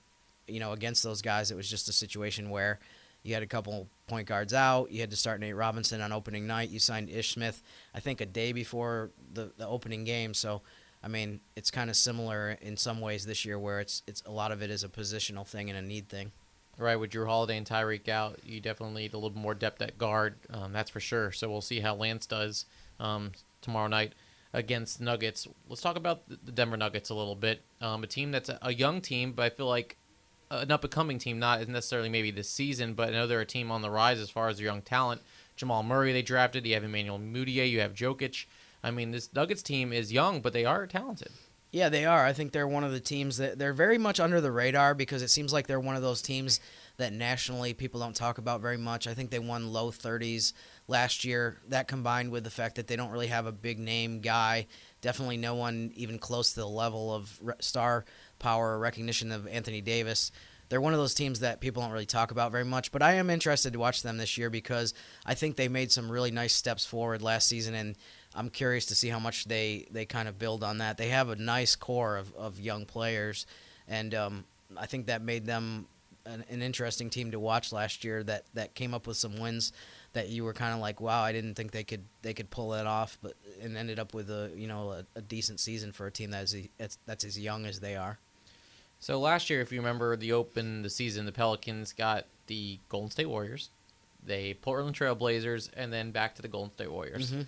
you 0.46 0.61
know 0.61 0.73
against 0.73 1.02
those 1.02 1.23
guys. 1.23 1.50
It 1.50 1.56
was 1.56 1.69
just 1.69 1.88
a 1.88 1.93
situation 1.93 2.50
where 2.50 2.79
you 3.23 3.34
had 3.34 3.43
a 3.43 3.46
couple 3.46 3.88
point 4.06 4.29
guards 4.29 4.52
out. 4.52 4.90
You 4.90 5.00
had 5.00 5.11
to 5.11 5.17
start 5.17 5.40
Nate 5.40 5.56
Robinson 5.56 6.00
on 6.00 6.12
opening 6.12 6.46
night. 6.46 6.70
You 6.70 6.79
signed 6.79 7.08
Ish 7.08 7.34
Smith, 7.34 7.62
I 7.94 8.00
think, 8.00 8.20
a 8.20 8.26
day 8.26 8.52
before 8.52 9.11
the, 9.32 9.52
the 9.56 9.67
opening 9.67 10.05
game. 10.05 10.34
So 10.34 10.62
I 11.02 11.08
mean, 11.08 11.40
it's 11.56 11.70
kind 11.70 11.90
of 11.90 11.96
similar 11.96 12.56
in 12.61 12.76
some 12.76 13.00
ways 13.00 13.26
this 13.26 13.44
year, 13.44 13.58
where 13.58 13.81
it's 13.81 14.02
it's 14.06 14.23
a 14.26 14.31
lot 14.31 14.52
of 14.52 14.62
it 14.62 14.70
is 14.70 14.84
a 14.84 14.88
positional 14.88 15.46
thing 15.46 15.69
and 15.69 15.79
a 15.79 15.82
need 15.82 16.08
thing. 16.08 16.32
Right, 16.78 16.96
with 16.96 17.10
Jrue 17.10 17.26
Holiday 17.26 17.58
and 17.58 17.66
Tyreke 17.66 18.08
out, 18.08 18.40
you 18.44 18.58
definitely 18.60 19.02
need 19.02 19.12
a 19.12 19.19
little 19.19 19.38
more 19.38 19.54
depth 19.54 19.82
at 19.82 19.98
guard. 19.98 20.36
Um, 20.50 20.72
that's 20.72 20.90
for 20.90 21.00
sure. 21.00 21.30
So 21.30 21.50
we'll 21.50 21.60
see 21.60 21.80
how 21.80 21.94
Lance 21.94 22.26
does 22.26 22.64
um, 22.98 23.32
tomorrow 23.60 23.88
night 23.88 24.14
against 24.54 25.00
Nuggets. 25.00 25.46
Let's 25.69 25.82
talk 25.82 25.96
about 25.96 26.22
the 26.28 26.50
Denver 26.50 26.78
Nuggets 26.78 27.10
a 27.10 27.14
little 27.14 27.34
bit. 27.34 27.60
Um, 27.80 28.02
a 28.02 28.06
team 28.06 28.30
that's 28.30 28.50
a 28.60 28.72
young 28.72 29.00
team, 29.00 29.32
but 29.32 29.42
I 29.42 29.50
feel 29.50 29.69
like 29.69 29.96
an 30.50 30.70
up 30.70 30.84
and 30.84 30.90
coming 30.90 31.19
team, 31.19 31.38
not 31.38 31.66
necessarily 31.69 32.08
maybe 32.08 32.30
this 32.30 32.48
season, 32.48 32.94
but 32.94 33.08
I 33.08 33.12
know 33.12 33.26
they're 33.26 33.40
a 33.40 33.46
team 33.46 33.70
on 33.70 33.82
the 33.82 33.90
rise 33.90 34.19
as 34.19 34.30
far 34.30 34.48
as 34.48 34.56
their 34.56 34.66
young 34.66 34.82
talent. 34.82 35.22
Jamal 35.56 35.82
Murray 35.82 36.12
they 36.12 36.22
drafted. 36.22 36.66
You 36.66 36.74
have 36.74 36.84
Emmanuel 36.84 37.19
Mudiay. 37.19 37.70
You 37.70 37.80
have 37.80 37.94
Jokic. 37.94 38.46
I 38.82 38.90
mean, 38.90 39.10
this 39.10 39.32
Nuggets 39.32 39.62
team 39.62 39.92
is 39.92 40.12
young, 40.12 40.40
but 40.40 40.52
they 40.52 40.64
are 40.64 40.86
talented. 40.86 41.30
Yeah, 41.72 41.88
they 41.88 42.04
are. 42.04 42.26
I 42.26 42.34
think 42.34 42.52
they're 42.52 42.69
one 42.69 42.84
of 42.84 42.92
the 42.92 43.00
teams 43.00 43.38
that 43.38 43.58
they're 43.58 43.72
very 43.72 43.96
much 43.96 44.20
under 44.20 44.42
the 44.42 44.52
radar 44.52 44.94
because 44.94 45.22
it 45.22 45.28
seems 45.28 45.54
like 45.54 45.66
they're 45.66 45.80
one 45.80 45.96
of 45.96 46.02
those 46.02 46.20
teams 46.20 46.60
that 46.98 47.14
nationally 47.14 47.72
people 47.72 47.98
don't 47.98 48.14
talk 48.14 48.36
about 48.36 48.60
very 48.60 48.76
much. 48.76 49.06
I 49.06 49.14
think 49.14 49.30
they 49.30 49.38
won 49.38 49.72
low 49.72 49.90
30s 49.90 50.52
last 50.86 51.24
year. 51.24 51.56
That 51.69 51.88
combined 51.88 52.30
with 52.30 52.44
the 52.44 52.50
fact 52.50 52.74
that 52.74 52.88
they 52.88 52.96
don't 52.96 53.10
really 53.10 53.28
have 53.28 53.46
a 53.46 53.52
big 53.52 53.78
name 53.78 54.20
guy, 54.20 54.66
definitely 55.00 55.38
no 55.38 55.54
one 55.54 55.92
even 55.94 56.19
close 56.19 56.52
to 56.52 56.60
the 56.60 56.69
level 56.69 57.14
of 57.14 57.40
star 57.60 58.04
power 58.38 58.72
or 58.72 58.78
recognition 58.78 59.32
of 59.32 59.46
Anthony 59.46 59.80
Davis. 59.80 60.30
They're 60.69 60.80
one 60.80 60.92
of 60.92 61.00
those 61.00 61.14
teams 61.14 61.40
that 61.40 61.60
people 61.60 61.82
don't 61.82 61.92
really 61.92 62.06
talk 62.06 62.30
about 62.30 62.52
very 62.52 62.64
much, 62.64 62.92
but 62.92 63.02
I 63.02 63.14
am 63.14 63.30
interested 63.30 63.72
to 63.72 63.78
watch 63.78 64.02
them 64.02 64.19
this 64.19 64.36
year 64.36 64.50
because 64.50 64.93
I 65.24 65.34
think 65.34 65.56
they 65.56 65.69
made 65.69 65.91
some 65.91 66.10
really 66.10 66.31
nice 66.31 66.55
steps 66.55 66.84
forward 66.84 67.22
last 67.22 67.48
season 67.48 67.74
and 67.74 67.96
I'm 68.34 68.51
curious 68.51 68.86
to 68.86 68.94
see 68.94 69.08
how 69.08 69.19
much 69.19 69.44
they, 69.44 69.86
they 69.91 70.05
kind 70.06 70.29
of 70.29 70.39
build 70.39 70.65
on 70.65 70.79
that. 70.79 70.96
They 70.96 71.08
have 71.08 71.29
a 71.29 71.36
nice 71.36 71.77
core 71.77 72.17
of, 72.17 72.34
of 72.34 72.58
young 72.58 72.86
players, 72.86 73.46
and 73.89 74.15
um, 74.15 74.44
I 74.77 74.86
think 74.86 75.06
that 75.06 75.22
made 75.22 75.44
them 75.44 75.86
an, 76.24 76.44
an, 76.48 76.62
interesting 76.62 77.10
team 77.10 77.32
to 77.32 77.41
watch 77.41 77.72
last 77.72 78.05
year. 78.05 78.22
That, 78.22 78.44
that 78.55 78.74
came 78.74 78.94
up 78.94 79.06
with 79.06 79.17
some 79.17 79.39
wins 79.39 79.72
that 80.12 80.29
you 80.29 80.44
were 80.44 80.53
kind 80.53 80.74
of 80.74 80.81
like, 80.81 81.01
wow, 81.01 81.22
I 81.22 81.32
didn't 81.32 81.55
think 81.55 81.72
they 81.72 81.84
could 81.84 82.05
they 82.22 82.34
could 82.34 82.51
pull 82.51 82.70
that 82.70 82.86
off, 82.86 83.19
but 83.22 83.34
and 83.60 83.77
ended 83.77 83.98
up 83.98 84.15
with 84.15 84.31
a 84.31 84.51
you 84.55 84.67
know 84.67 84.91
a, 84.91 85.05
a 85.17 85.22
decent 85.22 85.60
season 85.60 85.93
for 85.93 86.06
a 86.06 86.10
team 86.10 86.31
that's 86.31 86.55
that's, 86.79 86.98
that's 87.06 87.24
as 87.24 87.39
young 87.39 87.67
as 87.67 87.81
they 87.81 87.96
are. 87.96 88.19
So 89.01 89.19
last 89.19 89.51
year, 89.51 89.60
if 89.60 89.72
you 89.72 89.81
remember 89.81 90.17
the 90.17 90.32
open 90.32 90.82
the 90.82 90.91
season, 90.91 91.27
the 91.27 91.32
Pelicans 91.32 91.93
got 91.93 92.27
the 92.46 92.79
Golden 92.89 93.10
State 93.10 93.29
Warriors, 93.29 93.70
they 94.24 94.55
Portland 94.55 94.94
Trail 94.94 95.15
Blazers, 95.15 95.70
and 95.77 95.93
then 95.93 96.10
back 96.10 96.34
to 96.36 96.43
the 96.43 96.48
Golden 96.48 96.72
State 96.72 96.93
Warriors. 96.93 97.32
Mm-hmm. 97.32 97.43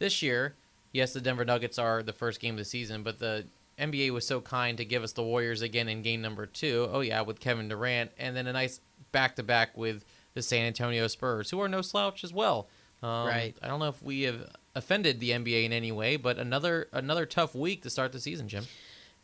This 0.00 0.22
year, 0.22 0.54
yes, 0.92 1.12
the 1.12 1.20
Denver 1.20 1.44
Nuggets 1.44 1.78
are 1.78 2.02
the 2.02 2.12
first 2.12 2.40
game 2.40 2.54
of 2.54 2.58
the 2.58 2.64
season, 2.64 3.04
but 3.04 3.20
the 3.20 3.44
NBA 3.78 4.10
was 4.10 4.26
so 4.26 4.40
kind 4.40 4.76
to 4.78 4.84
give 4.84 5.04
us 5.04 5.12
the 5.12 5.22
Warriors 5.22 5.62
again 5.62 5.88
in 5.88 6.02
game 6.02 6.22
number 6.22 6.46
two. 6.46 6.88
Oh, 6.90 7.00
yeah, 7.00 7.20
with 7.20 7.38
Kevin 7.38 7.68
Durant, 7.68 8.10
and 8.18 8.34
then 8.34 8.46
a 8.46 8.52
nice 8.52 8.80
back 9.12 9.36
to 9.36 9.42
back 9.42 9.76
with 9.76 10.04
the 10.34 10.42
San 10.42 10.66
Antonio 10.66 11.06
Spurs, 11.06 11.50
who 11.50 11.60
are 11.60 11.68
no 11.68 11.82
slouch 11.82 12.24
as 12.24 12.32
well. 12.32 12.66
Um, 13.02 13.26
right. 13.26 13.54
I 13.62 13.68
don't 13.68 13.78
know 13.78 13.88
if 13.88 14.02
we 14.02 14.22
have 14.22 14.50
offended 14.74 15.20
the 15.20 15.30
NBA 15.30 15.64
in 15.64 15.72
any 15.72 15.92
way, 15.92 16.16
but 16.16 16.38
another 16.38 16.88
another 16.92 17.26
tough 17.26 17.54
week 17.54 17.82
to 17.82 17.90
start 17.90 18.12
the 18.12 18.20
season, 18.20 18.48
Jim. 18.48 18.64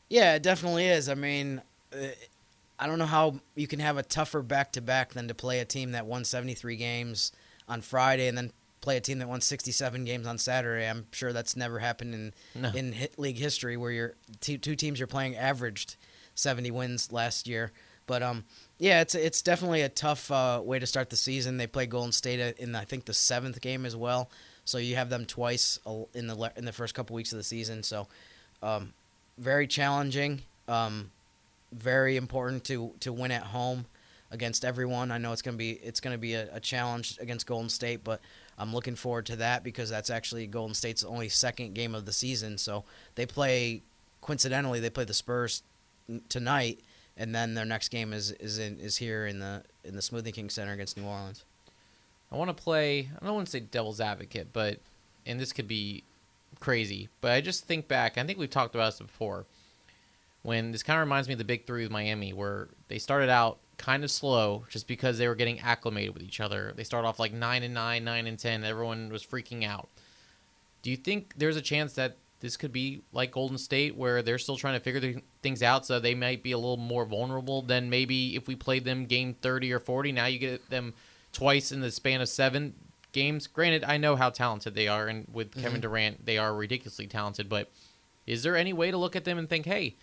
Yeah, 0.09 0.35
it 0.35 0.43
definitely 0.43 0.87
is. 0.87 1.09
I 1.09 1.15
mean, 1.15 1.63
uh, 1.93 2.09
I 2.79 2.87
don't 2.87 2.99
know 2.99 3.07
how 3.07 3.41
you 3.55 3.67
can 3.67 3.81
have 3.81 3.97
a 3.97 4.03
tougher 4.03 4.43
back 4.43 4.73
to 4.73 4.81
back 4.81 5.13
than 5.13 5.29
to 5.29 5.35
play 5.35 5.61
a 5.61 5.65
team 5.65 5.93
that 5.93 6.07
won 6.07 6.25
73 6.25 6.77
games 6.77 7.33
on 7.69 7.81
Friday 7.81 8.29
and 8.29 8.37
then 8.37 8.53
play 8.87 8.97
a 8.97 9.01
team 9.01 9.19
that 9.19 9.29
won 9.29 9.41
67 9.41 10.05
games 10.05 10.29
on 10.29 10.39
Saturday. 10.39 10.89
I'm 10.89 11.07
sure 11.11 11.33
that's 11.33 11.57
never 11.57 11.81
happened 11.81 12.15
in 12.15 12.35
no. 12.55 12.71
in 12.73 12.93
hit 12.93 13.19
league 13.19 13.37
history 13.37 13.77
where 13.77 13.91
your 13.91 14.15
two, 14.41 14.59
two 14.59 14.77
teams 14.77 15.01
you're 15.01 15.09
playing 15.09 15.35
averaged 15.35 15.97
70 16.37 16.71
wins 16.71 17.11
last 17.11 17.49
year. 17.49 17.73
But 18.07 18.23
um, 18.23 18.45
yeah, 18.79 19.01
it's 19.01 19.17
it's 19.17 19.43
definitely 19.43 19.83
a 19.83 19.89
tough 19.89 20.31
uh, 20.31 20.61
way 20.63 20.79
to 20.79 20.87
start 20.87 21.11
the 21.11 21.17
season. 21.17 21.57
They 21.57 21.67
play 21.67 21.87
Golden 21.87 22.13
State 22.13 22.59
in 22.59 22.77
I 22.77 22.85
think 22.85 23.07
the 23.07 23.13
seventh 23.13 23.61
game 23.61 23.85
as 23.85 23.97
well, 23.97 24.31
so 24.65 24.79
you 24.79 24.95
have 24.95 25.11
them 25.11 25.25
twice 25.25 25.81
in 26.15 26.29
the 26.29 26.53
in 26.55 26.65
the 26.65 26.73
first 26.73 26.95
couple 26.95 27.17
weeks 27.17 27.33
of 27.33 27.39
the 27.39 27.43
season. 27.43 27.83
So 27.83 28.07
um, 28.63 28.93
very 29.37 29.67
challenging, 29.67 30.43
um, 30.69 31.11
very 31.73 32.17
important 32.17 32.63
to 32.67 32.93
to 33.01 33.13
win 33.13 33.33
at 33.33 33.43
home. 33.43 33.87
against 34.31 34.65
everyone. 34.65 35.11
I 35.11 35.19
know 35.19 35.33
it's 35.33 35.43
gonna 35.43 35.57
be 35.57 35.73
it's 35.73 36.01
gonna 36.01 36.19
be 36.19 36.35
a, 36.35 36.49
a 36.53 36.61
challenge 36.61 37.19
against 37.21 37.47
Golden 37.47 37.69
State, 37.69 38.05
but 38.05 38.21
I'm 38.59 38.73
looking 38.73 38.95
forward 38.95 39.27
to 39.27 39.37
that 39.37 39.63
because 39.63 39.91
that's 39.91 40.11
actually 40.11 40.47
Golden 40.47 40.75
State's 40.75 41.05
only 41.05 41.29
second 41.29 41.75
game 41.75 41.95
of 41.95 42.07
the 42.07 42.13
season. 42.13 42.59
So 42.59 42.85
they 43.15 43.27
play 43.27 43.83
coincidentally 44.21 44.81
they 44.81 44.91
play 44.91 45.05
the 45.05 45.15
Spurs 45.15 45.63
tonight, 46.29 46.81
and 47.17 47.35
then 47.35 47.55
their 47.55 47.65
next 47.65 47.89
game 47.89 48.13
is 48.13 48.33
is 48.33 48.59
in 48.59 48.79
is 48.79 48.97
here 48.97 49.27
in 49.27 49.39
the 49.39 49.63
in 49.85 49.95
the 49.95 50.01
Smoothie 50.01 50.35
King 50.35 50.51
Center 50.51 50.73
against 50.73 50.97
New 50.97 51.05
Orleans. 51.05 51.45
I 52.33 52.37
want 52.37 52.55
to 52.55 52.63
play. 52.63 53.09
I 53.21 53.25
don't 53.25 53.35
want 53.35 53.47
to 53.47 53.53
say 53.53 53.61
devil's 53.61 54.01
advocate, 54.01 54.49
but 54.53 54.79
and 55.25 55.39
this 55.39 55.53
could 55.53 55.69
be 55.69 56.03
crazy, 56.61 57.09
but 57.21 57.33
I 57.33 57.41
just 57.41 57.65
think 57.65 57.89
back. 57.89 58.19
I 58.19 58.25
think 58.25 58.39
we've 58.39 58.51
talked 58.51 58.75
about 58.75 58.93
this 58.93 59.01
before. 59.01 59.47
When 60.43 60.71
this 60.71 60.85
kind 60.85 60.99
of 60.99 61.05
reminds 61.05 61.27
me 61.27 61.35
of 61.35 61.39
the 61.39 61.45
big 61.45 61.67
three 61.67 61.83
with 61.83 61.91
Miami, 61.91 62.33
where 62.33 62.69
they 62.89 62.99
started 62.99 63.29
out 63.29 63.59
kind 63.79 64.05
of 64.05 64.11
slow 64.11 64.65
just 64.69 64.87
because 64.87 65.19
they 65.19 65.29
were 65.29 65.35
getting 65.35 65.61
acclimated 65.61 66.15
with 66.15 66.23
each 66.23 66.41
other. 66.41 66.73
They 66.77 66.85
started 66.85 67.07
off 67.09 67.19
like 67.19 67.33
nine 67.33 67.63
and 67.63 67.75
nine, 67.75 68.05
nine 68.05 68.27
and 68.27 68.39
ten. 68.39 68.65
Everyone 68.65 69.11
was 69.11 69.25
freaking 69.25 69.65
out. 69.65 69.89
Do 70.83 70.91
you 70.91 70.97
think 70.97 71.35
there's 71.37 71.57
a 71.57 71.63
chance 71.63 71.95
that 71.95 72.17
this 72.41 72.57
could 72.57 72.73
be 72.73 73.03
like 73.13 73.33
Golden 73.33 73.59
State, 73.59 73.97
where 73.97 74.23
they're 74.23 74.39
still 74.39 74.57
trying 74.57 74.75
to 74.75 74.81
figure 74.81 75.21
things 75.43 75.63
out, 75.63 75.87
so 75.87 75.99
they 75.99 76.15
might 76.15 76.43
be 76.43 76.53
a 76.53 76.59
little 76.59 76.77
more 76.77 77.05
vulnerable 77.05 77.63
than 77.63 77.91
maybe 77.91 78.37
if 78.37 78.47
we 78.47 78.55
played 78.55 78.85
them 78.85 79.07
game 79.07 79.35
30 79.41 79.73
or 79.73 79.81
40? 79.81 80.13
Now 80.13 80.27
you 80.27 80.39
get 80.39 80.69
them 80.71 80.95
twice 81.33 81.73
in 81.73 81.81
the 81.81 81.91
span 81.91 82.21
of 82.21 82.29
seven 82.29 82.75
games. 83.13 83.47
Granted, 83.47 83.85
I 83.85 83.97
know 83.97 84.17
how 84.17 84.31
talented 84.31 84.75
they 84.75 84.89
are, 84.89 85.09
and 85.09 85.27
with 85.33 85.51
mm-hmm. 85.51 85.61
Kevin 85.63 85.81
Durant, 85.81 86.27
they 86.27 86.39
are 86.39 86.55
ridiculously 86.55 87.07
talented. 87.07 87.49
But 87.49 87.71
is 88.27 88.43
there 88.43 88.57
any 88.57 88.73
way 88.73 88.91
to 88.91 88.99
look 88.99 89.17
at 89.17 89.25
them 89.25 89.39
and 89.39 89.49
think, 89.49 89.67
hey, 89.67 89.97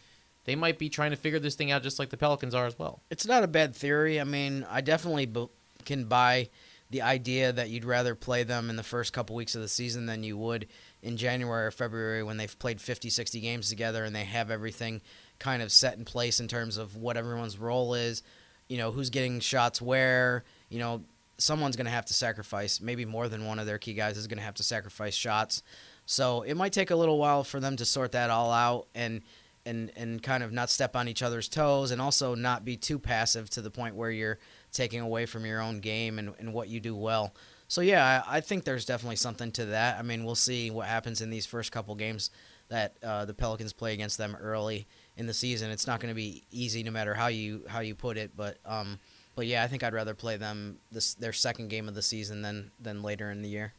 they 0.45 0.55
might 0.55 0.77
be 0.77 0.89
trying 0.89 1.12
to 1.12 1.17
figure 1.17 1.39
this 1.39 1.55
thing 1.55 1.71
out 1.71 1.83
just 1.83 2.00
like 2.00 2.09
the 2.09 2.17
Pelicans 2.17 2.53
are 2.53 2.65
as 2.65 2.77
well? 2.77 3.01
It's 3.09 3.25
not 3.25 3.43
a 3.43 3.47
bad 3.47 3.75
theory. 3.75 4.19
I 4.19 4.23
mean, 4.23 4.65
I 4.69 4.81
definitely 4.81 5.25
b- 5.25 5.50
can 5.85 6.05
buy 6.05 6.50
the 6.89 7.01
idea 7.01 7.51
that 7.51 7.69
you'd 7.69 7.85
rather 7.85 8.13
play 8.13 8.43
them 8.43 8.69
in 8.69 8.75
the 8.75 8.83
first 8.83 9.13
couple 9.13 9.35
weeks 9.35 9.55
of 9.55 9.62
the 9.62 9.67
season 9.67 10.05
than 10.05 10.23
you 10.23 10.38
would 10.38 10.67
in 11.01 11.17
January 11.17 11.65
or 11.65 11.71
February 11.71 12.21
when 12.23 12.38
they've 12.38 12.57
played 12.59 12.79
50, 12.79 13.09
60 13.09 13.39
games 13.41 13.69
together 13.69 14.03
and 14.03 14.15
they 14.15 14.25
have 14.25 14.51
everything 14.51 15.01
kind 15.39 15.63
of 15.63 15.71
set 15.71 15.97
in 15.97 16.05
place 16.05 16.39
in 16.39 16.47
terms 16.47 16.77
of 16.77 16.95
what 16.95 17.17
everyone's 17.17 17.57
role 17.57 17.95
is, 17.95 18.21
you 18.67 18.77
know, 18.77 18.91
who's 18.91 19.09
getting 19.09 19.39
shots 19.39 19.81
where, 19.81 20.43
you 20.69 20.77
know, 20.77 21.01
someone's 21.38 21.75
going 21.75 21.85
to 21.85 21.91
have 21.91 22.05
to 22.05 22.13
sacrifice. 22.13 22.79
Maybe 22.79 23.05
more 23.05 23.27
than 23.27 23.45
one 23.45 23.59
of 23.59 23.65
their 23.65 23.77
key 23.79 23.93
guys 23.93 24.17
is 24.17 24.27
going 24.27 24.38
to 24.38 24.43
have 24.43 24.55
to 24.55 24.63
sacrifice 24.63 25.15
shots. 25.15 25.63
So 26.05 26.43
it 26.43 26.55
might 26.55 26.73
take 26.73 26.91
a 26.91 26.95
little 26.95 27.17
while 27.17 27.43
for 27.43 27.59
them 27.59 27.75
to 27.77 27.85
sort 27.85 28.12
that 28.12 28.29
all 28.29 28.51
out 28.51 28.88
and 28.93 29.21
and 29.65 29.91
and 29.96 30.22
kind 30.22 30.43
of 30.43 30.51
not 30.51 30.70
step 30.70 30.96
on 30.96 31.08
each 31.08 31.22
other's 31.22 31.48
toes 31.48 31.91
and 31.91 32.01
also 32.01 32.36
not 32.36 32.65
be 32.65 32.75
too 32.77 33.00
passive 33.00 33.50
to 33.51 33.62
the 33.62 33.72
point 33.72 33.96
where 33.96 34.12
you're 34.12 34.39
taking 34.72 35.00
away 35.00 35.25
from 35.25 35.46
your 35.46 35.62
own 35.62 35.79
game 35.79 36.20
and, 36.20 36.34
and 36.39 36.53
what 36.53 36.67
you 36.67 36.79
do 36.79 36.96
well. 36.96 37.34
So 37.67 37.82
yeah, 37.82 38.24
I, 38.27 38.38
I 38.38 38.41
think 38.41 38.65
there's 38.65 38.86
definitely 38.86 39.15
something 39.15 39.51
to 39.53 39.65
that. 39.67 39.98
I 39.98 40.01
mean, 40.01 40.25
we'll 40.25 40.36
see 40.36 40.70
what 40.70 40.88
happens 40.88 41.22
in 41.22 41.29
these 41.29 41.46
first 41.46 41.72
couple 41.72 41.96
games 41.96 42.29
that 42.70 42.96
uh, 43.03 43.25
the 43.25 43.34
Pelicans 43.34 43.74
play 43.74 43.93
against 43.93 44.17
them 44.17 44.36
early 44.39 44.88
in 45.17 45.27
the 45.27 45.34
season. 45.34 45.72
It's 45.72 45.88
not 45.88 46.00
going 46.00 46.12
to 46.12 46.15
be 46.15 46.43
easy, 46.51 46.84
no 46.84 46.91
matter 46.91 47.13
how 47.13 47.27
you 47.27 47.63
how 47.67 47.79
you 47.79 47.96
put 47.96 48.17
it. 48.17 48.32
But 48.36 48.58
um, 48.65 49.00
but 49.36 49.48
yeah, 49.48 49.63
I 49.63 49.67
think 49.67 49.84
I'd 49.84 49.93
rather 49.93 50.13
play 50.13 50.38
them 50.38 50.77
this 50.91 51.13
their 51.15 51.34
second 51.34 51.70
game 51.70 51.88
of 51.88 51.96
the 51.96 52.01
season 52.01 52.41
than 52.41 52.72
than 52.79 53.03
later 53.03 53.32
in 53.32 53.41
the 53.41 53.50
year. 53.50 53.74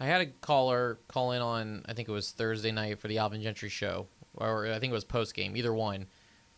I 0.00 0.06
had 0.06 0.20
a 0.20 0.26
caller 0.26 0.98
call 1.08 1.32
in 1.32 1.42
on 1.42 1.84
I 1.88 1.92
think 1.92 2.08
it 2.08 2.12
was 2.12 2.30
Thursday 2.30 2.70
night 2.70 3.00
for 3.00 3.08
the 3.08 3.18
Alvin 3.18 3.42
Gentry 3.42 3.68
show, 3.68 4.06
or 4.38 4.66
I 4.66 4.78
think 4.78 4.90
it 4.90 4.94
was 4.94 5.04
post 5.04 5.34
game, 5.34 5.56
either 5.56 5.74
one. 5.74 6.06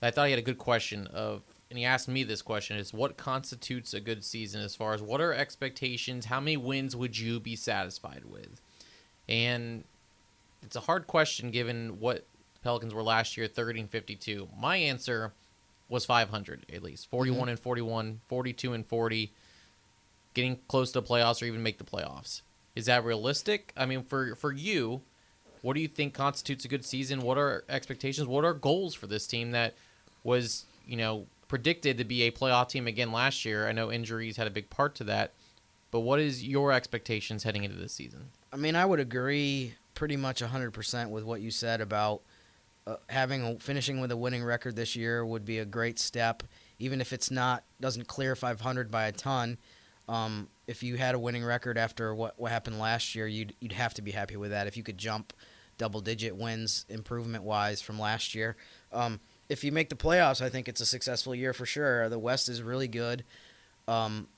I 0.03 0.11
thought 0.11 0.27
he 0.27 0.33
had 0.33 0.39
a 0.39 0.43
good 0.43 0.59
question 0.59 1.07
of, 1.09 1.43
and 1.69 1.79
he 1.79 1.85
asked 1.85 2.09
me 2.09 2.23
this 2.23 2.43
question: 2.43 2.77
is 2.77 2.93
what 2.93 3.17
constitutes 3.17 3.93
a 3.93 4.01
good 4.01 4.25
season 4.25 4.63
as 4.63 4.75
far 4.75 4.95
as 4.95 5.03
what 5.03 5.21
are 5.21 5.35
expectations? 5.35 6.27
How 6.27 6.41
many 6.41 6.57
wins 6.57 6.97
would 6.97 7.19
you 7.19 7.41
be 7.41 7.57
satisfied 7.57 8.25
with? 8.25 8.61
And 9.29 9.85
it's 10.63 10.77
a 10.77 10.81
hard 10.81 11.07
question 11.07 11.51
given 11.51 12.01
what 12.01 12.25
Pelicans 12.63 12.95
were 12.95 13.03
last 13.03 13.37
year, 13.37 13.47
30 13.47 13.81
and 13.81 13.91
52. 13.91 14.49
My 14.59 14.77
answer 14.77 15.33
was 15.91 16.07
500 16.07 16.65
at 16.73 16.83
least 16.83 17.11
41 17.11 17.41
mm-hmm. 17.41 17.49
and 17.51 17.59
41 17.59 18.21
42 18.29 18.73
and 18.73 18.87
40 18.87 19.33
getting 20.33 20.59
close 20.69 20.93
to 20.93 21.01
the 21.01 21.07
playoffs 21.07 21.43
or 21.43 21.47
even 21.47 21.63
make 21.63 21.79
the 21.79 21.85
playoffs 21.85 22.43
is 22.77 22.87
that 22.87 23.05
realistic 23.05 23.73
i 23.77 23.85
mean 23.85 24.05
for 24.05 24.37
for 24.37 24.53
you 24.53 25.03
what 25.63 25.75
do 25.75 25.81
you 25.81 25.89
think 25.89 26.15
constitutes 26.15 26.65
a 26.65 26.69
good 26.69 26.85
season 26.85 27.23
what 27.23 27.39
are 27.39 27.65
expectations 27.69 28.27
what 28.27 28.45
are 28.45 28.55
goals 28.55 28.95
for 28.95 29.07
this 29.07 29.27
team 29.27 29.53
that 29.53 29.75
was 30.25 30.67
you 30.87 30.97
know 30.97 31.27
predicted 31.49 31.99
to 31.99 32.05
be 32.05 32.23
a 32.23 32.31
playoff 32.31 32.69
team 32.69 32.87
again 32.87 33.13
last 33.13 33.45
year 33.45 33.69
i 33.69 33.73
know 33.73 33.91
injuries 33.91 34.37
had 34.37 34.47
a 34.47 34.51
big 34.51 34.71
part 34.71 34.95
to 34.95 35.05
that 35.05 35.33
but 35.91 36.01
what 36.01 36.21
is 36.21 36.47
your 36.47 36.73
expectations 36.73 37.43
heading 37.43 37.65
into 37.65 37.77
this 37.77 37.93
season 37.93 38.31
i 38.53 38.57
mean 38.57 38.77
i 38.77 38.85
would 38.85 39.01
agree 39.01 39.75
pretty 39.95 40.17
much 40.17 40.43
100% 40.43 41.11
with 41.11 41.25
what 41.25 41.43
you 41.43 41.51
said 41.51 41.81
about 41.81 42.23
uh, 42.87 42.97
having 43.09 43.43
a, 43.43 43.59
finishing 43.59 44.01
with 44.01 44.11
a 44.11 44.17
winning 44.17 44.43
record 44.43 44.75
this 44.75 44.97
year 44.97 45.25
would 45.25 45.45
be 45.45 45.59
a 45.59 45.65
great 45.65 45.99
step, 45.99 46.43
even 46.79 47.01
if 47.01 47.13
it's 47.13 47.31
not 47.31 47.65
doesn't 47.81 48.09
clear 48.09 48.35
500 48.35 48.91
by 48.91 49.07
a 49.07 49.13
ton. 49.13 49.59
Um, 50.09 50.49
if 50.67 50.83
you 50.83 50.97
had 50.97 51.15
a 51.15 51.19
winning 51.19 51.45
record 51.45 51.77
after 51.79 52.15
what 52.15 52.39
what 52.41 52.51
happened 52.51 52.79
last 52.79 53.15
year, 53.15 53.27
you'd 53.27 53.55
you'd 53.61 53.73
have 53.73 53.95
to 53.95 54.03
be 54.03 54.11
happy 54.11 54.37
with 54.37 54.51
that. 54.51 54.67
If 54.67 54.77
you 54.77 54.83
could 54.83 54.99
jump 54.99 55.33
double 55.81 56.03
digit 56.03 56.37
wins 56.37 56.85
improvement 56.91 57.43
wise 57.43 57.81
from 57.81 57.99
last 57.99 58.35
year. 58.35 58.55
Um, 58.93 59.19
if 59.49 59.65
you 59.65 59.73
make 59.73 59.89
the 59.89 59.97
playoffs, 59.97 60.43
I 60.43 60.51
think 60.51 60.69
it's 60.69 60.83
a 60.83 60.87
successful 60.87 61.35
year 61.35 61.55
for 61.55 61.65
sure. 61.65 62.11
The 62.11 62.19
West 62.19 62.51
is 62.51 62.63
really 62.63 62.87
good. 62.87 63.25
Um, 63.89 64.29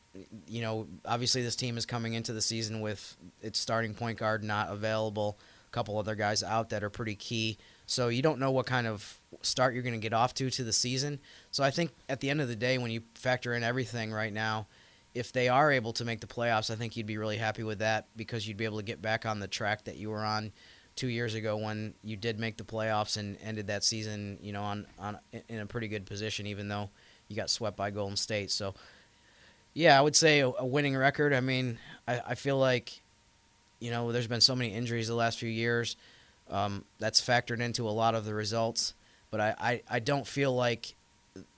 you 0.46 0.62
know, 0.62 0.86
obviously 1.04 1.42
this 1.42 1.56
team 1.56 1.76
is 1.76 1.84
coming 1.84 2.14
into 2.14 2.32
the 2.32 2.40
season 2.40 2.80
with 2.80 3.16
its 3.42 3.58
starting 3.58 3.92
point 3.92 4.18
guard 4.18 4.44
not 4.44 4.70
available. 4.70 5.36
A 5.66 5.72
couple 5.72 5.98
other 5.98 6.14
guys 6.14 6.44
out 6.44 6.70
that 6.70 6.84
are 6.84 6.90
pretty 6.90 7.16
key. 7.16 7.58
So 7.86 8.08
you 8.08 8.22
don't 8.22 8.38
know 8.38 8.52
what 8.52 8.66
kind 8.66 8.86
of 8.86 9.20
start 9.42 9.74
you're 9.74 9.82
going 9.82 9.94
to 9.94 9.98
get 9.98 10.12
off 10.12 10.34
to 10.34 10.48
to 10.48 10.62
the 10.62 10.72
season. 10.72 11.18
So 11.50 11.64
I 11.64 11.72
think 11.72 11.90
at 12.08 12.20
the 12.20 12.30
end 12.30 12.40
of 12.40 12.46
the 12.46 12.54
day, 12.54 12.78
when 12.78 12.92
you 12.92 13.02
factor 13.14 13.52
in 13.52 13.64
everything 13.64 14.12
right 14.12 14.32
now, 14.32 14.68
if 15.12 15.32
they 15.32 15.48
are 15.48 15.72
able 15.72 15.92
to 15.94 16.04
make 16.04 16.20
the 16.20 16.26
playoffs, 16.28 16.70
I 16.70 16.76
think 16.76 16.96
you'd 16.96 17.06
be 17.06 17.18
really 17.18 17.36
happy 17.36 17.64
with 17.64 17.80
that 17.80 18.06
because 18.16 18.46
you'd 18.46 18.56
be 18.56 18.64
able 18.64 18.78
to 18.78 18.84
get 18.84 19.02
back 19.02 19.26
on 19.26 19.40
the 19.40 19.48
track 19.48 19.84
that 19.84 19.96
you 19.96 20.10
were 20.10 20.24
on 20.24 20.52
two 20.96 21.08
years 21.08 21.34
ago 21.34 21.56
when 21.56 21.94
you 22.02 22.16
did 22.16 22.38
make 22.38 22.56
the 22.56 22.64
playoffs 22.64 23.16
and 23.16 23.36
ended 23.42 23.66
that 23.68 23.84
season, 23.84 24.38
you 24.42 24.52
know, 24.52 24.62
on 24.62 24.86
on 24.98 25.18
in 25.48 25.60
a 25.60 25.66
pretty 25.66 25.88
good 25.88 26.06
position, 26.06 26.46
even 26.46 26.68
though 26.68 26.90
you 27.28 27.36
got 27.36 27.50
swept 27.50 27.76
by 27.76 27.90
Golden 27.90 28.16
State. 28.16 28.50
So, 28.50 28.74
yeah, 29.74 29.98
I 29.98 30.02
would 30.02 30.16
say 30.16 30.40
a, 30.40 30.50
winning 30.64 30.96
record. 30.96 31.32
I 31.32 31.40
mean, 31.40 31.78
I, 32.06 32.20
I 32.28 32.34
feel 32.34 32.58
like, 32.58 33.00
you 33.80 33.90
know, 33.90 34.12
there's 34.12 34.26
been 34.26 34.40
so 34.40 34.54
many 34.54 34.74
injuries 34.74 35.08
the 35.08 35.14
last 35.14 35.38
few 35.38 35.48
years. 35.48 35.96
Um, 36.50 36.84
that's 36.98 37.20
factored 37.20 37.60
into 37.60 37.88
a 37.88 37.90
lot 37.90 38.14
of 38.14 38.24
the 38.26 38.34
results, 38.34 38.92
but 39.30 39.40
I, 39.40 39.54
I, 39.58 39.82
I 39.88 39.98
don't 40.00 40.26
feel 40.26 40.54
like 40.54 40.94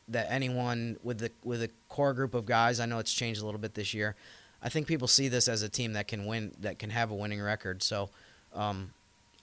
that 0.09 0.26
anyone 0.31 0.99
with 1.03 1.19
the 1.19 1.31
with 1.43 1.62
a 1.62 1.71
core 1.88 2.12
group 2.12 2.35
of 2.35 2.47
guys. 2.47 2.79
I 2.79 2.87
know 2.87 2.99
it's 2.99 3.12
changed 3.12 3.43
a 3.43 3.45
little 3.45 3.61
bit 3.61 3.75
this 3.75 3.95
year. 3.95 4.14
I 4.62 4.69
think 4.69 4.87
people 4.87 5.09
see 5.09 5.29
this 5.29 5.49
as 5.49 5.62
a 5.62 5.69
team 5.69 5.95
that 5.95 6.09
can 6.09 6.26
win, 6.26 6.53
that 6.61 6.79
can 6.79 6.91
have 6.91 7.11
a 7.11 7.14
winning 7.14 7.41
record. 7.41 7.83
So, 7.83 8.11
um, 8.55 8.93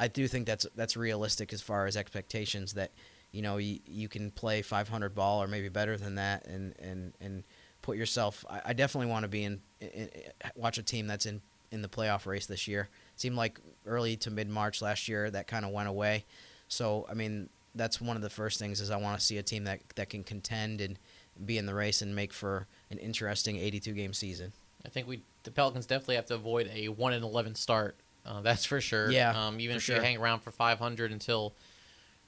I 0.01 0.07
do 0.07 0.27
think 0.27 0.47
that's 0.47 0.65
that's 0.75 0.97
realistic 0.97 1.53
as 1.53 1.61
far 1.61 1.85
as 1.85 1.95
expectations. 1.95 2.73
That 2.73 2.91
you 3.31 3.43
know 3.43 3.57
you, 3.57 3.79
you 3.85 4.09
can 4.09 4.31
play 4.31 4.63
500 4.63 5.13
ball 5.13 5.43
or 5.43 5.47
maybe 5.47 5.69
better 5.69 5.95
than 5.95 6.15
that, 6.15 6.47
and 6.47 6.73
and 6.79 7.13
and 7.21 7.43
put 7.83 7.97
yourself. 7.97 8.43
I, 8.49 8.61
I 8.65 8.73
definitely 8.73 9.11
want 9.11 9.23
to 9.23 9.29
be 9.29 9.43
in, 9.43 9.61
in, 9.79 9.89
in, 9.89 10.09
watch 10.55 10.79
a 10.79 10.83
team 10.83 11.05
that's 11.05 11.27
in 11.27 11.39
in 11.71 11.83
the 11.83 11.87
playoff 11.87 12.25
race 12.25 12.47
this 12.47 12.67
year 12.67 12.89
seemed 13.15 13.35
like 13.35 13.59
early 13.85 14.17
to 14.17 14.31
mid 14.31 14.49
March 14.49 14.81
last 14.81 15.07
year 15.07 15.29
that 15.29 15.47
kind 15.47 15.63
of 15.65 15.71
went 15.71 15.87
away. 15.87 16.25
So 16.67 17.05
I 17.07 17.13
mean, 17.13 17.49
that's 17.75 18.01
one 18.01 18.15
of 18.15 18.23
the 18.23 18.29
first 18.29 18.57
things 18.57 18.81
is 18.81 18.89
I 18.89 18.97
want 18.97 19.19
to 19.19 19.23
see 19.23 19.37
a 19.37 19.43
team 19.43 19.65
that 19.65 19.81
that 19.95 20.09
can 20.09 20.23
contend 20.23 20.81
and 20.81 20.97
be 21.45 21.59
in 21.59 21.67
the 21.67 21.75
race 21.75 22.01
and 22.01 22.15
make 22.15 22.33
for 22.33 22.65
an 22.89 22.97
interesting 22.97 23.57
82 23.57 23.93
game 23.93 24.13
season. 24.13 24.51
I 24.83 24.89
think 24.89 25.07
we 25.07 25.21
the 25.43 25.51
Pelicans 25.51 25.85
definitely 25.85 26.15
have 26.15 26.25
to 26.27 26.35
avoid 26.35 26.71
a 26.73 26.87
one 26.87 27.13
and 27.13 27.23
11 27.23 27.53
start. 27.53 27.95
Uh, 28.25 28.41
that's 28.41 28.65
for 28.65 28.79
sure. 28.81 29.11
Yeah. 29.11 29.31
Um, 29.31 29.59
even 29.59 29.77
if 29.77 29.83
sure. 29.83 29.97
you 29.97 30.01
hang 30.01 30.17
around 30.17 30.41
for 30.41 30.51
500 30.51 31.11
until 31.11 31.53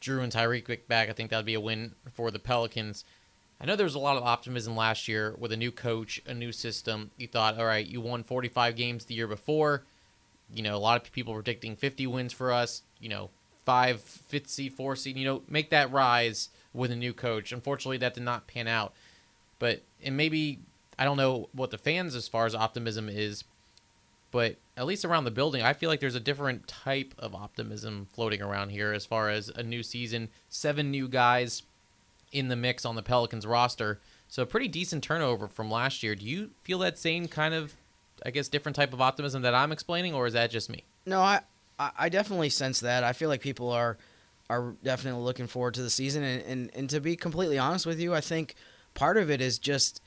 Jrue 0.02 0.24
and 0.24 0.32
Tyreke 0.32 0.68
get 0.68 0.88
back, 0.88 1.10
I 1.10 1.14
think 1.14 1.30
that'd 1.30 1.46
be 1.46 1.54
a 1.54 1.60
win 1.60 1.94
for 2.14 2.32
the 2.32 2.40
Pelicans. 2.40 3.06
I 3.62 3.66
know 3.66 3.76
there 3.76 3.86
was 3.86 3.96
a 3.96 4.00
lot 4.00 4.18
of 4.18 4.24
optimism 4.24 4.76
last 4.76 5.08
year 5.08 5.36
with 5.38 5.52
a 5.52 5.58
new 5.58 5.72
coach, 5.72 6.22
a 6.26 6.34
new 6.34 6.52
system. 6.52 7.12
You 7.18 7.28
thought, 7.28 7.58
all 7.58 7.66
right, 7.66 7.86
you 7.86 8.02
won 8.02 8.24
45 8.24 8.76
games 8.76 9.06
the 9.06 9.14
year 9.14 9.28
before 9.28 9.84
you 10.54 10.64
know, 10.64 10.76
a 10.76 10.80
lot 10.80 11.02
of 11.02 11.12
people 11.12 11.34
predicting 11.34 11.76
50 11.76 12.08
wins 12.08 12.34
for 12.34 12.52
us, 12.52 12.84
you 13.00 13.10
know, 13.10 13.30
five, 13.66 14.02
fifth 14.02 14.50
seed, 14.50 14.74
four 14.74 14.96
seed, 14.96 15.18
you 15.18 15.26
know, 15.26 15.42
make 15.48 15.70
that 15.72 15.92
rise 15.92 16.50
with 16.74 16.92
a 16.92 16.96
new 16.96 17.14
coach. 17.14 17.52
Unfortunately, 17.52 17.98
that 17.98 18.14
did 18.14 18.24
not 18.24 18.48
pan 18.48 18.68
out. 18.68 18.94
But, 19.60 19.82
and 20.04 20.18
maybe, 20.18 20.60
I 21.00 21.06
don't 21.06 21.18
know 21.18 21.50
what 21.54 21.72
the 21.72 21.78
fans 21.78 22.16
as 22.16 22.28
far 22.28 22.46
as 22.46 22.54
optimism 22.54 23.10
is, 23.10 23.44
but 24.32 24.56
at 24.76 24.86
least 24.86 25.06
around 25.06 25.26
the 25.26 25.32
building, 25.32 25.62
I 25.62 25.74
feel 25.74 25.90
like 25.90 26.00
there's 26.00 26.16
a 26.16 26.20
different 26.20 26.68
type 26.68 27.14
of 27.20 27.36
optimism 27.36 28.08
floating 28.12 28.42
around 28.42 28.70
here 28.70 28.92
as 28.92 29.06
far 29.06 29.30
as 29.30 29.50
a 29.50 29.64
new 29.64 29.84
season, 29.84 30.30
seven 30.50 30.90
new 30.90 31.08
guys 31.08 31.64
in 32.32 32.48
the 32.48 32.56
mix 32.56 32.84
on 32.84 32.96
the 32.96 33.04
Pelicans 33.04 33.46
roster. 33.46 34.00
So 34.28 34.42
a 34.42 34.48
pretty 34.48 34.68
decent 34.68 35.04
turnover 35.04 35.48
from 35.48 35.70
last 35.70 36.02
year. 36.02 36.16
Do 36.16 36.26
you 36.26 36.52
feel 36.64 36.80
that 36.80 36.98
same 36.98 37.28
kind 37.28 37.54
of, 37.54 37.76
I 38.26 38.32
guess, 38.32 38.48
different 38.48 38.76
type 38.76 38.94
of 38.94 39.02
optimism 39.02 39.44
that 39.44 39.54
I'm 39.54 39.72
explaining, 39.72 40.16
or 40.16 40.26
is 40.26 40.34
that 40.34 40.50
just 40.50 40.70
me? 40.72 40.84
No, 41.06 41.22
I 41.22 41.42
I 41.78 42.10
definitely 42.10 42.50
sense 42.50 42.80
that. 42.80 43.04
I 43.04 43.14
feel 43.14 43.30
like 43.30 43.42
people 43.42 43.72
are 43.72 43.98
are 44.50 44.74
definitely 44.84 45.22
looking 45.22 45.48
forward 45.48 45.76
to 45.76 45.84
the 45.84 45.90
season, 45.90 46.24
and 46.24 46.44
and, 46.44 46.72
and 46.74 46.90
to 46.90 47.00
be 47.00 47.16
completely 47.16 47.60
honest 47.60 47.86
with 47.86 48.00
you, 48.00 48.16
I 48.16 48.22
think 48.22 48.56
part 48.96 49.18
of 49.18 49.30
it 49.30 49.40
is 49.40 49.60
just 49.60 50.02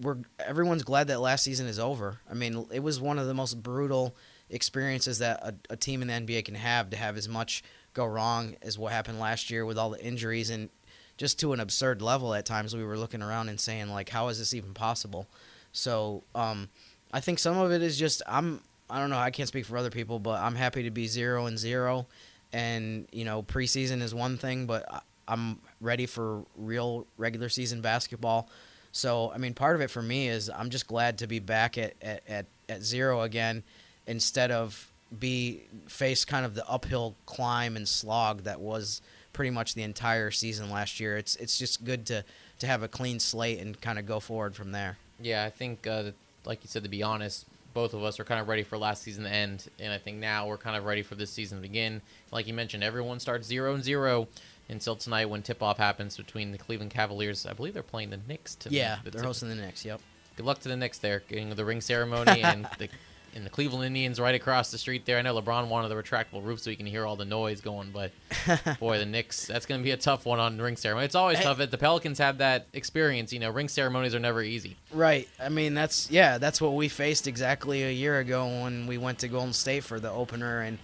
we're 0.00 0.18
everyone's 0.38 0.82
glad 0.82 1.08
that 1.08 1.20
last 1.20 1.44
season 1.44 1.66
is 1.66 1.78
over. 1.78 2.20
I 2.30 2.34
mean, 2.34 2.66
it 2.72 2.80
was 2.82 3.00
one 3.00 3.18
of 3.18 3.26
the 3.26 3.34
most 3.34 3.62
brutal 3.62 4.16
experiences 4.48 5.18
that 5.18 5.40
a, 5.42 5.54
a 5.70 5.76
team 5.76 6.02
in 6.02 6.08
the 6.08 6.14
NBA 6.14 6.44
can 6.44 6.54
have 6.54 6.90
to 6.90 6.96
have 6.96 7.16
as 7.16 7.28
much 7.28 7.62
go 7.94 8.06
wrong 8.06 8.56
as 8.62 8.78
what 8.78 8.92
happened 8.92 9.18
last 9.18 9.50
year 9.50 9.64
with 9.64 9.78
all 9.78 9.90
the 9.90 10.02
injuries 10.04 10.50
and 10.50 10.68
just 11.16 11.40
to 11.40 11.52
an 11.52 11.60
absurd 11.60 12.02
level 12.02 12.34
at 12.34 12.44
times. 12.44 12.76
We 12.76 12.84
were 12.84 12.98
looking 12.98 13.22
around 13.22 13.48
and 13.48 13.60
saying 13.60 13.88
like 13.90 14.08
how 14.08 14.28
is 14.28 14.38
this 14.38 14.54
even 14.54 14.74
possible? 14.74 15.26
So 15.72 16.22
um, 16.34 16.68
i 17.12 17.20
think 17.20 17.38
some 17.38 17.56
of 17.56 17.72
it 17.72 17.82
is 17.82 17.98
just 17.98 18.22
i'm 18.26 18.60
i 18.90 18.98
don't 18.98 19.10
know 19.10 19.18
i 19.18 19.30
can't 19.30 19.48
speak 19.48 19.64
for 19.64 19.76
other 19.76 19.90
people 19.90 20.18
but 20.18 20.40
i'm 20.40 20.54
happy 20.54 20.82
to 20.84 20.90
be 20.90 21.06
zero 21.06 21.46
and 21.46 21.58
zero. 21.58 22.06
And 22.52 23.08
you 23.12 23.24
know 23.24 23.42
preseason 23.42 24.00
is 24.02 24.14
one 24.14 24.38
thing 24.38 24.66
but 24.66 25.04
i'm 25.26 25.58
ready 25.80 26.06
for 26.06 26.44
real 26.56 27.06
regular 27.16 27.48
season 27.48 27.80
basketball 27.80 28.48
so 28.96 29.30
i 29.34 29.38
mean 29.38 29.54
part 29.54 29.76
of 29.76 29.82
it 29.82 29.90
for 29.90 30.02
me 30.02 30.28
is 30.28 30.50
i'm 30.50 30.70
just 30.70 30.86
glad 30.86 31.18
to 31.18 31.26
be 31.26 31.38
back 31.38 31.76
at, 31.78 31.94
at, 32.02 32.22
at, 32.28 32.46
at 32.68 32.82
zero 32.82 33.22
again 33.22 33.62
instead 34.06 34.50
of 34.50 34.90
be 35.16 35.62
face 35.86 36.24
kind 36.24 36.44
of 36.44 36.54
the 36.54 36.68
uphill 36.68 37.14
climb 37.26 37.76
and 37.76 37.88
slog 37.88 38.42
that 38.42 38.60
was 38.60 39.00
pretty 39.36 39.50
much 39.50 39.74
the 39.74 39.82
entire 39.82 40.30
season 40.30 40.70
last 40.70 40.98
year. 40.98 41.18
It's 41.18 41.36
it's 41.36 41.58
just 41.58 41.84
good 41.84 42.06
to 42.06 42.24
to 42.58 42.66
have 42.66 42.82
a 42.82 42.88
clean 42.88 43.20
slate 43.20 43.60
and 43.60 43.78
kind 43.80 43.98
of 43.98 44.06
go 44.06 44.18
forward 44.18 44.56
from 44.56 44.72
there. 44.72 44.96
Yeah, 45.20 45.44
I 45.44 45.50
think, 45.50 45.86
uh, 45.86 46.12
like 46.46 46.62
you 46.62 46.68
said, 46.68 46.82
to 46.84 46.88
be 46.88 47.02
honest, 47.02 47.44
both 47.74 47.92
of 47.92 48.02
us 48.02 48.18
are 48.18 48.24
kind 48.24 48.40
of 48.40 48.48
ready 48.48 48.62
for 48.62 48.78
last 48.78 49.02
season 49.02 49.24
to 49.24 49.30
end, 49.30 49.68
and 49.78 49.92
I 49.92 49.98
think 49.98 50.16
now 50.16 50.48
we're 50.48 50.56
kind 50.56 50.74
of 50.74 50.84
ready 50.84 51.02
for 51.02 51.14
this 51.14 51.30
season 51.30 51.58
to 51.58 51.62
begin. 51.62 52.00
Like 52.32 52.46
you 52.46 52.54
mentioned, 52.54 52.82
everyone 52.82 53.20
starts 53.20 53.46
zero 53.46 53.74
and 53.74 53.84
zero 53.84 54.26
until 54.68 54.96
tonight 54.96 55.26
when 55.26 55.42
tip-off 55.42 55.78
happens 55.78 56.16
between 56.16 56.52
the 56.52 56.58
Cleveland 56.58 56.90
Cavaliers. 56.90 57.46
I 57.46 57.52
believe 57.52 57.74
they're 57.74 57.82
playing 57.82 58.10
the 58.10 58.20
Knicks 58.28 58.54
tonight. 58.54 58.76
Yeah, 58.76 58.96
The 59.04 59.10
they're 59.10 59.20
tip- 59.20 59.26
hosting 59.26 59.48
the 59.48 59.54
Knicks. 59.54 59.84
Yep. 59.84 60.00
Good 60.36 60.46
luck 60.46 60.58
to 60.60 60.68
the 60.68 60.76
Knicks 60.76 60.98
there, 60.98 61.22
getting 61.28 61.50
the 61.50 61.64
ring 61.64 61.80
ceremony 61.80 62.42
and 62.42 62.68
the 62.78 62.88
and 63.34 63.44
the 63.44 63.50
Cleveland 63.50 63.84
Indians 63.84 64.18
right 64.18 64.34
across 64.34 64.70
the 64.70 64.78
street 64.78 65.04
there. 65.04 65.18
I 65.18 65.22
know 65.22 65.38
LeBron 65.38 65.68
wanted 65.68 65.88
the 65.88 65.94
retractable 65.94 66.42
roof 66.42 66.58
so 66.60 66.70
he 66.70 66.76
can 66.76 66.86
hear 66.86 67.04
all 67.04 67.16
the 67.16 67.26
noise 67.26 67.60
going, 67.60 67.90
but 67.92 68.10
boy, 68.80 68.96
the 68.98 69.04
Knicks 69.04 69.46
that's 69.46 69.66
going 69.66 69.78
to 69.78 69.84
be 69.84 69.90
a 69.90 69.96
tough 69.98 70.24
one 70.24 70.38
on 70.40 70.58
ring 70.58 70.74
ceremony. 70.76 71.04
It's 71.04 71.14
always 71.14 71.38
tough. 71.40 71.58
The 71.58 71.76
Pelicans 71.78 72.18
have 72.18 72.38
that 72.38 72.66
experience. 72.72 73.34
You 73.34 73.40
know, 73.40 73.50
ring 73.50 73.68
ceremonies 73.68 74.14
are 74.14 74.18
never 74.20 74.42
easy. 74.42 74.78
Right. 74.90 75.28
I 75.38 75.50
mean, 75.50 75.74
that's 75.74 76.10
yeah, 76.10 76.38
that's 76.38 76.62
what 76.62 76.72
we 76.74 76.88
faced 76.88 77.26
exactly 77.26 77.82
a 77.82 77.90
year 77.92 78.18
ago 78.20 78.46
when 78.62 78.86
we 78.86 78.96
went 78.96 79.18
to 79.18 79.28
Golden 79.28 79.52
State 79.52 79.84
for 79.84 80.00
the 80.00 80.10
opener, 80.10 80.60
and 80.62 80.78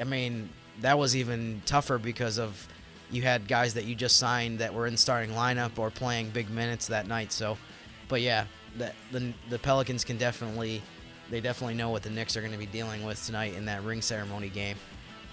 I 0.00 0.04
mean 0.04 0.50
that 0.80 0.98
was 0.98 1.16
even 1.16 1.62
tougher 1.66 1.98
because 1.98 2.38
of 2.38 2.68
you 3.10 3.22
had 3.22 3.46
guys 3.48 3.74
that 3.74 3.84
you 3.84 3.94
just 3.94 4.16
signed 4.16 4.58
that 4.58 4.74
were 4.74 4.86
in 4.86 4.94
the 4.94 4.98
starting 4.98 5.30
lineup 5.30 5.78
or 5.78 5.90
playing 5.90 6.30
big 6.30 6.50
minutes 6.50 6.88
that 6.88 7.06
night. 7.06 7.32
So, 7.32 7.56
but 8.08 8.20
yeah, 8.20 8.46
the 8.76 8.92
the, 9.12 9.32
the 9.50 9.58
Pelicans 9.58 10.04
can 10.04 10.16
definitely 10.16 10.82
they 11.30 11.40
definitely 11.40 11.74
know 11.74 11.90
what 11.90 12.02
the 12.02 12.10
Knicks 12.10 12.36
are 12.36 12.40
going 12.40 12.52
to 12.52 12.58
be 12.58 12.66
dealing 12.66 13.04
with 13.04 13.24
tonight 13.24 13.54
in 13.54 13.64
that 13.66 13.82
ring 13.82 14.02
ceremony 14.02 14.48
game. 14.48 14.76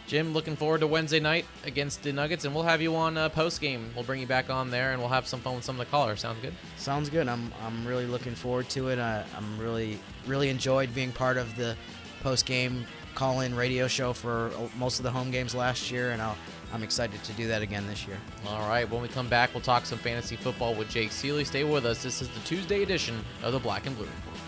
Jim, 0.05 0.33
looking 0.33 0.57
forward 0.57 0.81
to 0.81 0.87
Wednesday 0.87 1.21
night 1.21 1.45
against 1.65 2.03
the 2.03 2.11
Nuggets, 2.11 2.43
and 2.43 2.53
we'll 2.53 2.65
have 2.65 2.81
you 2.81 2.93
on 2.95 3.17
uh, 3.17 3.29
post 3.29 3.61
game. 3.61 3.89
We'll 3.95 4.03
bring 4.03 4.19
you 4.19 4.27
back 4.27 4.49
on 4.49 4.69
there, 4.69 4.91
and 4.91 4.99
we'll 4.99 5.09
have 5.09 5.27
some 5.27 5.39
fun 5.39 5.55
with 5.55 5.63
some 5.63 5.79
of 5.79 5.85
the 5.85 5.89
callers. 5.89 6.19
Sounds 6.19 6.41
good? 6.41 6.53
Sounds 6.77 7.09
good. 7.09 7.29
I'm 7.29 7.53
I'm 7.65 7.87
really 7.87 8.05
looking 8.05 8.35
forward 8.35 8.67
to 8.69 8.89
it. 8.89 8.99
I, 8.99 9.23
I'm 9.37 9.57
really 9.57 9.99
really 10.27 10.49
enjoyed 10.49 10.93
being 10.93 11.11
part 11.11 11.37
of 11.37 11.55
the 11.55 11.75
post 12.21 12.45
game 12.45 12.85
call 13.15 13.41
in 13.41 13.55
radio 13.55 13.87
show 13.87 14.11
for 14.11 14.51
most 14.77 14.99
of 14.99 15.03
the 15.03 15.11
home 15.11 15.31
games 15.31 15.55
last 15.55 15.91
year, 15.91 16.11
and 16.11 16.21
I'll, 16.21 16.37
I'm 16.73 16.81
excited 16.81 17.23
to 17.23 17.33
do 17.33 17.47
that 17.49 17.61
again 17.61 17.85
this 17.85 18.07
year. 18.07 18.17
All 18.47 18.67
right. 18.67 18.89
When 18.89 19.03
we 19.03 19.07
come 19.07 19.29
back, 19.29 19.53
we'll 19.53 19.61
talk 19.61 19.85
some 19.85 19.99
fantasy 19.99 20.35
football 20.35 20.73
with 20.73 20.89
Jake 20.89 21.11
Ciely. 21.11 21.45
Stay 21.45 21.63
with 21.63 21.85
us. 21.85 22.01
This 22.01 22.19
is 22.19 22.29
the 22.29 22.39
Tuesday 22.39 22.81
edition 22.81 23.23
of 23.43 23.53
the 23.53 23.59
Black 23.59 23.85
and 23.85 23.95
Blue 23.95 24.07
Report. 24.07 24.39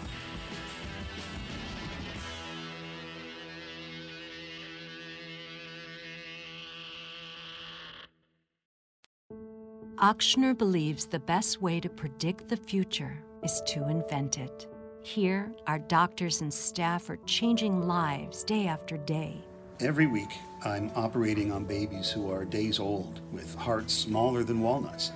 Ochsner 9.97 10.57
believes 10.57 11.05
the 11.05 11.19
best 11.19 11.61
way 11.61 11.79
to 11.79 11.89
predict 11.89 12.49
the 12.49 12.57
future 12.57 13.17
is 13.43 13.61
to 13.67 13.88
invent 13.88 14.39
it. 14.39 14.67
Here, 15.03 15.53
our 15.67 15.79
doctors 15.79 16.41
and 16.41 16.53
staff 16.53 17.09
are 17.09 17.19
changing 17.25 17.88
lives 17.88 18.43
day 18.43 18.67
after 18.67 18.97
day. 18.97 19.45
Every 19.81 20.07
week, 20.07 20.29
I'm 20.63 20.89
operating 20.95 21.51
on 21.51 21.65
babies 21.65 22.09
who 22.09 22.31
are 22.31 22.45
days 22.45 22.79
old 22.79 23.19
with 23.33 23.53
hearts 23.55 23.93
smaller 23.93 24.41
than 24.45 24.61
walnuts. 24.61 25.11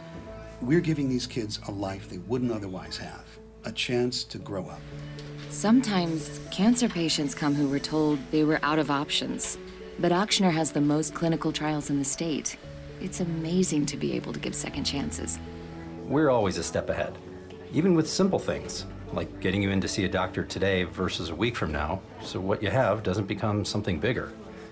We're 0.61 0.81
giving 0.81 1.07
these 1.07 1.25
kids 1.25 1.61
a 1.69 1.71
life 1.71 2.09
they 2.09 2.17
wouldn't 2.17 2.51
otherwise 2.51 2.97
have, 2.97 3.25
a 3.63 3.71
chance 3.71 4.25
to 4.25 4.37
grow 4.37 4.67
up. 4.67 4.81
Sometimes 5.49 6.41
cancer 6.51 6.89
patients 6.89 7.33
come 7.33 7.55
who 7.55 7.69
were 7.69 7.79
told 7.79 8.19
they 8.31 8.43
were 8.43 8.59
out 8.61 8.79
of 8.79 8.91
options. 8.91 9.57
But 9.97 10.11
Ochsner 10.11 10.51
has 10.51 10.73
the 10.73 10.81
most 10.81 11.13
clinical 11.13 11.53
trials 11.53 11.89
in 11.89 11.97
the 11.97 12.03
state. 12.03 12.57
It's 12.99 13.21
amazing 13.21 13.85
to 13.85 13.97
be 13.97 14.11
able 14.11 14.33
to 14.33 14.41
give 14.41 14.53
second 14.53 14.83
chances. 14.83 15.39
We're 16.05 16.29
always 16.29 16.57
a 16.57 16.63
step 16.63 16.89
ahead, 16.89 17.17
even 17.71 17.95
with 17.95 18.09
simple 18.09 18.39
things 18.39 18.85
like 19.13 19.39
getting 19.39 19.63
you 19.63 19.71
in 19.71 19.79
to 19.81 19.87
see 19.87 20.03
a 20.03 20.09
doctor 20.09 20.43
today 20.43 20.83
versus 20.83 21.29
a 21.29 21.35
week 21.35 21.55
from 21.55 21.71
now, 21.71 22.01
so 22.21 22.39
what 22.39 22.61
you 22.61 22.69
have 22.69 23.03
doesn't 23.03 23.25
become 23.25 23.63
something 23.63 23.99
bigger. 23.99 24.31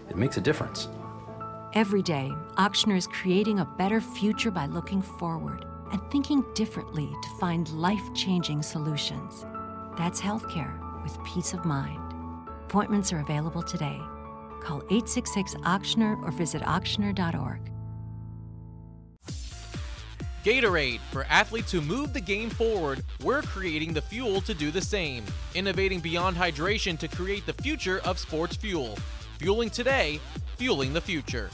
It 0.09 0.17
makes 0.17 0.37
a 0.37 0.41
difference. 0.41 0.87
Every 1.73 2.01
day, 2.01 2.31
Ochsner 2.57 2.97
is 2.97 3.07
creating 3.07 3.59
a 3.59 3.65
better 3.65 4.01
future 4.01 4.51
by 4.51 4.65
looking 4.65 5.01
forward 5.01 5.65
and 5.91 6.01
thinking 6.11 6.43
differently 6.53 7.07
to 7.21 7.29
find 7.39 7.69
life 7.69 8.13
changing 8.15 8.63
solutions. 8.63 9.45
That's 9.97 10.21
healthcare 10.21 10.73
with 11.03 11.23
peace 11.23 11.53
of 11.53 11.65
mind. 11.65 11.99
Appointments 12.65 13.13
are 13.13 13.19
available 13.19 13.63
today. 13.63 13.99
Call 14.61 14.77
866 14.89 15.55
Ochsner 15.55 16.21
or 16.23 16.31
visit 16.31 16.61
ochsner.org. 16.63 17.71
Gatorade. 20.43 20.99
For 21.11 21.25
athletes 21.25 21.71
who 21.71 21.81
move 21.81 22.13
the 22.13 22.21
game 22.21 22.49
forward, 22.49 23.03
we're 23.21 23.41
creating 23.41 23.93
the 23.93 24.01
fuel 24.01 24.39
to 24.41 24.53
do 24.53 24.71
the 24.71 24.81
same. 24.81 25.25
Innovating 25.55 25.99
beyond 25.99 26.37
hydration 26.37 26.97
to 26.99 27.07
create 27.09 27.45
the 27.45 27.53
future 27.53 27.99
of 28.05 28.17
sports 28.17 28.55
fuel. 28.55 28.97
Fueling 29.39 29.69
today, 29.69 30.19
fueling 30.57 30.93
the 30.93 31.01
future. 31.01 31.51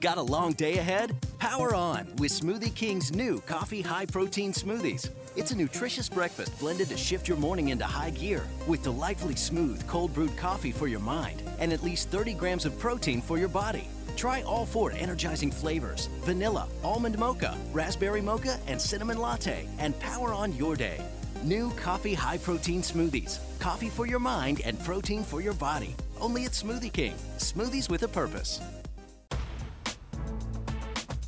Got 0.00 0.16
a 0.16 0.22
long 0.22 0.54
day 0.54 0.78
ahead? 0.78 1.14
Power 1.38 1.74
on 1.74 2.06
with 2.16 2.32
Smoothie 2.32 2.74
King's 2.74 3.12
new 3.12 3.42
coffee 3.42 3.82
high 3.82 4.06
protein 4.06 4.54
smoothies. 4.54 5.10
It's 5.36 5.50
a 5.50 5.56
nutritious 5.56 6.08
breakfast 6.08 6.58
blended 6.58 6.88
to 6.88 6.96
shift 6.96 7.28
your 7.28 7.36
morning 7.36 7.68
into 7.68 7.84
high 7.84 8.08
gear 8.08 8.42
with 8.66 8.82
delightfully 8.82 9.36
smooth 9.36 9.86
cold 9.86 10.14
brewed 10.14 10.34
coffee 10.38 10.72
for 10.72 10.88
your 10.88 11.00
mind 11.00 11.42
and 11.58 11.70
at 11.70 11.82
least 11.82 12.08
30 12.08 12.32
grams 12.32 12.64
of 12.64 12.78
protein 12.78 13.20
for 13.20 13.36
your 13.36 13.48
body. 13.48 13.86
Try 14.16 14.40
all 14.42 14.64
four 14.64 14.92
energizing 14.92 15.50
flavors 15.50 16.06
vanilla, 16.22 16.68
almond 16.82 17.18
mocha, 17.18 17.54
raspberry 17.74 18.22
mocha, 18.22 18.58
and 18.66 18.80
cinnamon 18.80 19.18
latte, 19.18 19.68
and 19.78 19.98
power 20.00 20.32
on 20.32 20.56
your 20.56 20.74
day. 20.74 21.04
New 21.42 21.70
coffee 21.72 22.14
high 22.14 22.38
protein 22.38 22.80
smoothies. 22.80 23.40
Coffee 23.58 23.88
for 23.88 24.06
your 24.06 24.20
mind 24.20 24.60
and 24.64 24.78
protein 24.84 25.22
for 25.22 25.40
your 25.40 25.54
body. 25.54 25.94
Only 26.20 26.44
at 26.44 26.52
Smoothie 26.52 26.92
King. 26.92 27.14
Smoothies 27.38 27.88
with 27.88 28.02
a 28.02 28.08
purpose. 28.08 28.60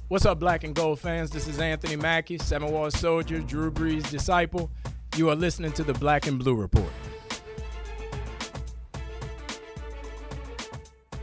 What's 0.09 0.27
up, 0.27 0.41
black 0.41 0.65
and 0.65 0.75
gold 0.75 0.99
fans? 0.99 1.31
This 1.31 1.47
is 1.47 1.61
Anthony 1.61 1.95
Mackie, 1.95 2.39
Civil 2.39 2.73
War 2.73 2.91
Soldier, 2.91 3.39
Drew 3.41 3.71
Brees' 3.71 4.11
disciple. 4.11 4.71
You 5.17 5.31
are 5.31 5.37
listening 5.37 5.73
to 5.73 5.85
the 5.85 5.93
Black 5.95 6.27
and 6.27 6.39
Blue 6.39 6.55
Report. 6.55 6.91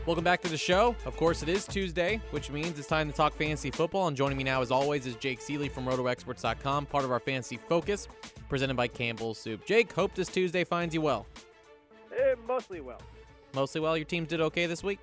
Welcome 0.08 0.24
back 0.24 0.40
to 0.40 0.48
the 0.48 0.56
show. 0.56 0.96
Of 1.04 1.18
course, 1.18 1.42
it 1.42 1.50
is 1.50 1.66
Tuesday, 1.66 2.18
which 2.30 2.48
means 2.48 2.78
it's 2.78 2.88
time 2.88 3.10
to 3.10 3.14
talk 3.14 3.34
fantasy 3.34 3.70
football. 3.70 4.08
And 4.08 4.16
joining 4.16 4.38
me 4.38 4.42
now, 4.42 4.62
as 4.62 4.70
always, 4.70 5.04
is 5.04 5.16
Jake 5.16 5.38
Ciely 5.38 5.70
from 5.70 5.84
RotoExperts.com, 5.84 6.86
part 6.86 7.04
of 7.04 7.10
our 7.10 7.20
Fantasy 7.20 7.58
Focus, 7.58 8.08
presented 8.48 8.74
by 8.74 8.88
Campbell's 8.88 9.36
Soup. 9.36 9.62
Jake, 9.66 9.92
hope 9.92 10.14
this 10.14 10.28
Tuesday 10.28 10.64
finds 10.64 10.94
you 10.94 11.02
well. 11.02 11.26
Eh, 12.18 12.36
mostly 12.46 12.80
well. 12.80 13.02
Mostly 13.54 13.82
well. 13.82 13.98
Your 13.98 14.06
team 14.06 14.24
did 14.24 14.40
okay 14.40 14.64
this 14.64 14.82
week. 14.82 14.98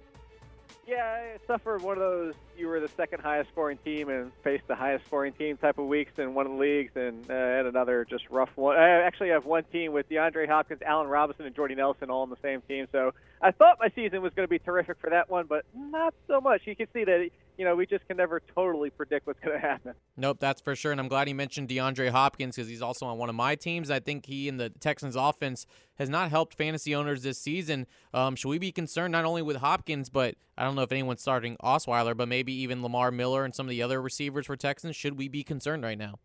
Yeah, 0.88 1.04
I 1.04 1.38
suffered 1.46 1.84
one 1.84 1.98
of 1.98 2.02
those 2.02 2.34
you 2.58 2.68
were 2.68 2.80
the 2.80 2.90
second 2.90 3.22
highest 3.22 3.50
scoring 3.52 3.78
team 3.84 4.10
and 4.10 4.32
faced 4.44 4.68
the 4.68 4.76
highest 4.76 5.06
scoring 5.06 5.34
team 5.34 5.58
type 5.58 5.78
of 5.78 5.88
weeks 5.88 6.14
in 6.18 6.34
one 6.34 6.46
of 6.46 6.54
the 6.54 6.58
leagues, 6.58 6.92
and 6.96 7.30
uh, 7.30 7.34
had 7.34 7.66
another 7.66 8.06
just 8.10 8.30
rough 8.30 8.50
one. 8.56 8.78
I 8.78 9.02
actually 9.02 9.30
have 9.30 9.46
one 9.46 9.64
team 9.66 9.92
with 9.92 10.10
DeAndre 10.10 10.48
Hopkins, 10.48 10.82
Allen 10.82 11.08
Robinson, 11.08 11.46
and 11.46 11.56
Jordy 11.56 11.76
Nelson 11.76 12.10
all 12.10 12.22
on 12.22 12.30
the 12.30 12.38
same 12.42 12.62
team. 12.62 12.88
So 12.92 13.14
I 13.42 13.52
thought 13.52 13.78
my 13.80 13.90
season 13.96 14.22
was 14.22 14.34
going 14.34 14.48
to 14.48 14.50
be 14.50 14.60
terrific 14.60 14.98
for 15.00 15.10
that 15.10 15.30
one, 15.30 15.46
but 15.48 15.66
not 15.76 16.14
so 16.28 16.42
much. 16.42 16.62
You 16.66 16.76
can 16.76 16.88
see 16.94 17.04
that 17.04 17.30
you 17.58 17.66
know, 17.66 17.76
we 17.76 17.86
just 17.86 18.06
can 18.08 18.18
never 18.18 18.42
totally 18.54 18.90
predict 18.90 19.28
what's 19.28 19.40
going 19.40 19.60
to 19.60 19.66
happen. 19.66 19.94
Nope, 20.18 20.38
that's 20.40 20.62
for 20.62 20.76
sure. 20.76 20.92
And 20.92 21.00
I'm 21.00 21.08
glad 21.08 21.28
he 21.28 21.34
mentioned 21.34 21.70
DeAndre 21.70 22.10
Hopkins 22.10 22.56
because 22.56 22.70
he's 22.70 22.82
also 22.82 23.06
on 23.06 23.18
one 23.18 23.30
of 23.30 23.36
my 23.36 23.56
teams. 23.56 23.90
I 23.90 24.00
think 24.00 24.26
he 24.26 24.50
and 24.50 24.60
the 24.60 24.70
Texans 24.70 25.16
offense 25.16 25.66
has 25.96 26.10
not 26.10 26.30
helped 26.30 26.56
fantasy 26.56 26.94
owners 26.94 27.24
this 27.24 27.38
season. 27.38 27.88
Um, 28.14 28.36
should 28.36 28.50
we 28.50 28.58
be 28.58 28.72
concerned 28.72 29.14
not 29.14 29.26
only 29.26 29.42
with 29.42 29.58
Hopkins, 29.58 30.10
but 30.10 30.36
I 30.58 30.64
don't 30.64 30.76
know 30.76 30.82
if 30.82 30.92
anyone's 30.92 31.22
starting 31.22 31.58
Osweiler, 31.64 32.16
but 32.16 32.28
maybe 32.28 32.45
even 32.54 32.82
Lamar 32.82 33.12
Miller 33.12 33.46
and 33.46 33.54
some 33.54 33.66
of 33.66 33.70
the 33.70 33.82
other 33.82 34.02
receivers 34.02 34.46
for 34.46 34.56
Texans? 34.56 34.96
Should 34.96 35.18
we 35.18 35.28
be 35.28 35.44
concerned 35.44 35.84
right 35.84 35.98
now? 35.98 36.20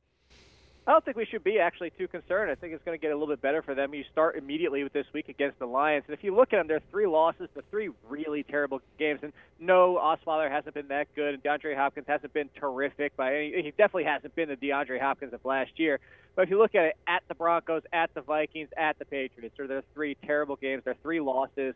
I 0.87 0.93
don't 0.93 1.05
think 1.05 1.17
we 1.17 1.27
should 1.27 1.45
be 1.45 1.59
actually 1.59 1.91
too 1.91 2.09
concerned. 2.09 2.51
I 2.51 2.55
think 2.55 2.73
it's 2.73 2.83
going 2.85 2.99
to 2.99 3.01
get 3.01 3.13
a 3.13 3.15
little 3.15 3.33
bit 3.33 3.43
better 3.43 3.63
for 3.63 3.75
them. 3.75 3.95
You 3.95 4.03
start 4.11 4.37
immediately 4.37 4.83
with 4.83 4.93
this 4.93 5.07
week 5.13 5.29
against 5.29 5.59
the 5.59 5.67
Lions, 5.67 6.05
and 6.09 6.15
if 6.17 6.25
you 6.25 6.35
look 6.35 6.53
at 6.53 6.57
them, 6.57 6.67
their 6.69 6.81
three 6.91 7.07
losses, 7.07 7.49
the 7.55 7.63
three 7.71 7.91
really 8.09 8.43
terrible 8.43 8.81
games. 8.99 9.21
And 9.23 9.33
no, 9.61 10.01
Osweiler 10.03 10.51
hasn't 10.51 10.75
been 10.75 10.89
that 10.89 11.07
good, 11.15 11.35
and 11.35 11.43
DeAndre 11.43 11.77
Hopkins 11.77 12.07
hasn't 12.09 12.33
been 12.33 12.49
terrific 12.59 13.15
by 13.17 13.37
any. 13.37 13.63
He 13.63 13.71
definitely 13.71 14.05
hasn't 14.05 14.35
been 14.35 14.49
the 14.49 14.57
DeAndre 14.57 15.01
Hopkins 15.01 15.33
of 15.35 15.45
last 15.45 15.71
year. 15.77 16.01
But 16.35 16.43
if 16.43 16.51
you 16.51 16.59
look 16.59 16.75
at 16.75 16.87
it, 16.87 16.97
at 17.07 17.23
the 17.29 17.35
Broncos, 17.35 17.83
at 17.93 18.13
the 18.15 18.23
Vikings, 18.23 18.71
at 18.77 18.99
the 18.99 19.05
Patriots, 19.05 19.61
are 19.61 19.83
three 19.95 20.17
terrible 20.25 20.57
games. 20.57 20.83
Their 20.85 20.97
three 21.03 21.21
losses, 21.21 21.75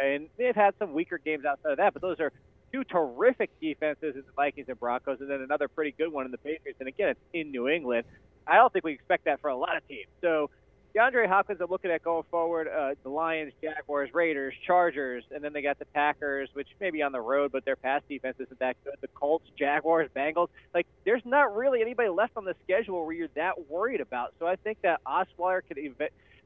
and 0.00 0.28
they've 0.38 0.54
had 0.54 0.74
some 0.78 0.94
weaker 0.94 1.18
games 1.18 1.44
outside 1.44 1.72
of 1.72 1.78
that. 1.78 1.92
But 1.92 2.02
those 2.02 2.20
are 2.20 2.32
two 2.74 2.82
terrific 2.82 3.50
defenses 3.60 4.16
in 4.16 4.22
the 4.26 4.32
Vikings 4.34 4.68
and 4.68 4.78
Broncos, 4.80 5.20
and 5.20 5.30
then 5.30 5.40
another 5.42 5.68
pretty 5.68 5.94
good 5.96 6.12
one 6.12 6.24
in 6.24 6.32
the 6.32 6.38
Patriots. 6.38 6.80
And 6.80 6.88
again, 6.88 7.10
it's 7.10 7.20
in 7.32 7.52
New 7.52 7.68
England. 7.68 8.04
I 8.48 8.56
don't 8.56 8.72
think 8.72 8.84
we 8.84 8.92
expect 8.92 9.26
that 9.26 9.40
for 9.40 9.48
a 9.48 9.56
lot 9.56 9.76
of 9.76 9.86
teams. 9.86 10.08
So 10.20 10.50
DeAndre 10.96 11.28
Hopkins, 11.28 11.60
I'm 11.60 11.70
looking 11.70 11.92
at 11.92 12.02
going 12.02 12.24
forward. 12.32 12.66
Uh, 12.66 12.94
the 13.04 13.10
Lions, 13.10 13.52
Jaguars, 13.62 14.10
Raiders, 14.12 14.54
Chargers, 14.66 15.22
and 15.30 15.42
then 15.42 15.52
they 15.52 15.62
got 15.62 15.78
the 15.78 15.84
Packers, 15.86 16.48
which 16.54 16.66
may 16.80 16.90
be 16.90 17.00
on 17.00 17.12
the 17.12 17.20
road, 17.20 17.52
but 17.52 17.64
their 17.64 17.76
pass 17.76 18.02
defense 18.08 18.36
isn't 18.40 18.58
that 18.58 18.76
good. 18.82 18.94
The 19.00 19.08
Colts, 19.08 19.46
Jaguars, 19.56 20.10
Bengals. 20.14 20.48
Like, 20.74 20.88
there's 21.04 21.22
not 21.24 21.54
really 21.54 21.80
anybody 21.80 22.08
left 22.08 22.36
on 22.36 22.44
the 22.44 22.56
schedule 22.64 23.06
where 23.06 23.14
you're 23.14 23.28
that 23.36 23.70
worried 23.70 24.00
about. 24.00 24.34
So 24.40 24.48
I 24.48 24.56
think 24.56 24.78
that 24.82 25.00
Osweiler 25.06 25.60
could 25.66 25.78
even. 25.78 25.94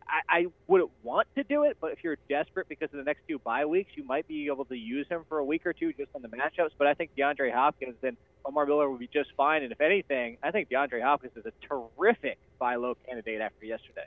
I, 0.08 0.38
I 0.38 0.46
wouldn't 0.66 0.90
want 1.02 1.28
to 1.36 1.44
do 1.44 1.64
it, 1.64 1.76
but 1.80 1.92
if 1.92 1.98
you're 2.02 2.16
desperate 2.28 2.68
because 2.68 2.88
of 2.92 2.98
the 2.98 3.04
next 3.04 3.22
two 3.28 3.38
bye 3.38 3.64
weeks, 3.64 3.92
you 3.94 4.04
might 4.04 4.26
be 4.26 4.46
able 4.46 4.64
to 4.66 4.74
use 4.76 5.06
him 5.08 5.22
for 5.28 5.38
a 5.38 5.44
week 5.44 5.66
or 5.66 5.72
two 5.72 5.92
just 5.92 6.10
on 6.14 6.22
the 6.22 6.28
matchups. 6.28 6.70
But 6.78 6.86
I 6.86 6.94
think 6.94 7.10
DeAndre 7.16 7.52
Hopkins 7.52 7.96
and 8.02 8.16
Lamar 8.44 8.66
Miller 8.66 8.88
would 8.88 9.00
be 9.00 9.08
just 9.12 9.30
fine. 9.36 9.62
And 9.62 9.72
if 9.72 9.80
anything, 9.80 10.38
I 10.42 10.50
think 10.50 10.70
DeAndre 10.70 11.02
Hopkins 11.02 11.32
is 11.36 11.44
a 11.46 11.52
terrific 11.66 12.38
buy 12.58 12.76
low 12.76 12.94
candidate 13.06 13.40
after 13.40 13.66
yesterday. 13.66 14.06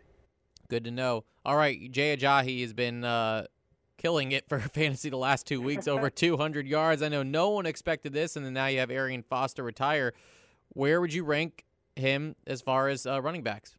Good 0.70 0.84
to 0.86 0.92
know. 0.92 1.26
All 1.46 1.58
right, 1.58 1.92
Jay 1.92 2.16
Ajayi 2.16 2.62
has 2.62 2.74
been 2.74 3.04
uh, 3.04 3.46
killing 3.98 4.32
it 4.32 4.48
for 4.48 4.60
fantasy 4.74 5.10
the 5.10 5.18
last 5.18 5.46
two 5.46 5.62
weeks, 5.62 5.88
over 5.88 6.10
200 6.10 6.66
yards. 6.66 7.02
I 7.02 7.10
know 7.10 7.24
no 7.24 7.50
one 7.50 7.66
expected 7.66 8.14
this, 8.14 8.36
and 8.36 8.46
then 8.46 8.54
now 8.54 8.68
you 8.68 8.80
have 8.80 8.90
Arian 8.90 9.24
Foster 9.24 9.64
retire. 9.64 10.14
Where 10.70 11.02
would 11.02 11.14
you 11.14 11.24
rank 11.24 11.66
him 11.96 12.36
as 12.48 12.62
far 12.62 12.88
as 12.88 13.06
uh, 13.06 13.22
running 13.22 13.44
backs? 13.44 13.76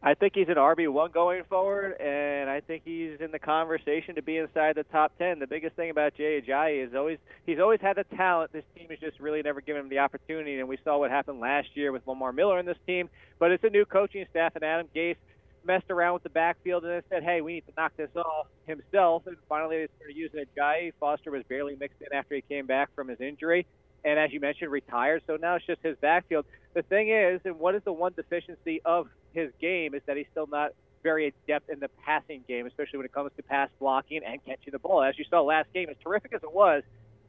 I 0.00 0.14
think 0.14 0.34
he's 0.36 0.48
an 0.48 0.54
RB 0.54 0.88
one 0.88 1.10
going 1.10 1.42
forward, 1.48 2.00
and 2.00 2.48
I 2.48 2.60
think 2.60 2.82
he's 2.84 3.20
in 3.20 3.32
the 3.32 3.38
conversation 3.38 4.14
to 4.14 4.22
be 4.22 4.36
inside 4.36 4.76
the 4.76 4.84
top 4.84 5.18
ten. 5.18 5.40
The 5.40 5.46
biggest 5.46 5.74
thing 5.74 5.90
about 5.90 6.14
Jay 6.14 6.40
Ajayi 6.40 6.86
is 6.86 6.94
always 6.94 7.18
he's 7.46 7.58
always 7.58 7.80
had 7.80 7.96
the 7.96 8.04
talent. 8.16 8.52
This 8.52 8.64
team 8.76 8.86
has 8.90 9.00
just 9.00 9.18
really 9.18 9.42
never 9.42 9.60
given 9.60 9.82
him 9.82 9.88
the 9.88 9.98
opportunity, 9.98 10.60
and 10.60 10.68
we 10.68 10.78
saw 10.84 10.98
what 10.98 11.10
happened 11.10 11.40
last 11.40 11.68
year 11.74 11.90
with 11.90 12.06
Lamar 12.06 12.32
Miller 12.32 12.60
in 12.60 12.66
this 12.66 12.78
team. 12.86 13.10
But 13.40 13.50
it's 13.50 13.64
a 13.64 13.70
new 13.70 13.84
coaching 13.84 14.24
staff, 14.30 14.52
and 14.54 14.62
Adam 14.62 14.86
Gase 14.94 15.16
messed 15.64 15.90
around 15.90 16.14
with 16.14 16.22
the 16.22 16.30
backfield 16.30 16.84
and 16.84 16.92
then 16.92 17.02
said, 17.10 17.24
"Hey, 17.24 17.40
we 17.40 17.54
need 17.54 17.66
to 17.66 17.72
knock 17.76 17.92
this 17.96 18.14
off 18.14 18.46
himself." 18.68 19.26
And 19.26 19.36
finally, 19.48 19.78
they 19.78 19.88
started 19.96 20.16
using 20.16 20.44
Ajayi. 20.44 20.92
Foster 21.00 21.32
was 21.32 21.42
barely 21.48 21.74
mixed 21.74 22.00
in 22.00 22.16
after 22.16 22.36
he 22.36 22.42
came 22.42 22.66
back 22.66 22.94
from 22.94 23.08
his 23.08 23.20
injury, 23.20 23.66
and 24.04 24.18
as 24.18 24.32
you 24.32 24.40
mentioned, 24.40 24.70
retired. 24.70 25.22
So 25.26 25.36
now 25.36 25.56
it's 25.56 25.66
just 25.66 25.82
his 25.82 25.96
backfield. 26.00 26.46
The 26.74 26.82
thing 26.82 27.10
is, 27.10 27.40
and 27.44 27.58
what 27.58 27.74
is 27.74 27.82
the 27.84 27.92
one 27.92 28.12
deficiency 28.14 28.80
of 28.84 29.08
his 29.32 29.50
game 29.60 29.94
is 29.94 30.02
that 30.06 30.16
he's 30.16 30.26
still 30.30 30.46
not 30.46 30.72
very 31.02 31.32
adept 31.46 31.70
in 31.70 31.80
the 31.80 31.88
passing 32.04 32.44
game, 32.48 32.66
especially 32.66 32.98
when 32.98 33.06
it 33.06 33.12
comes 33.12 33.30
to 33.36 33.42
pass 33.42 33.68
blocking 33.78 34.22
and 34.24 34.44
catching 34.44 34.72
the 34.72 34.78
ball. 34.78 35.02
As 35.02 35.18
you 35.18 35.24
saw 35.30 35.40
last 35.42 35.72
game, 35.72 35.88
as 35.88 35.96
terrific 36.02 36.32
as 36.32 36.42
it 36.42 36.52
was, 36.52 36.82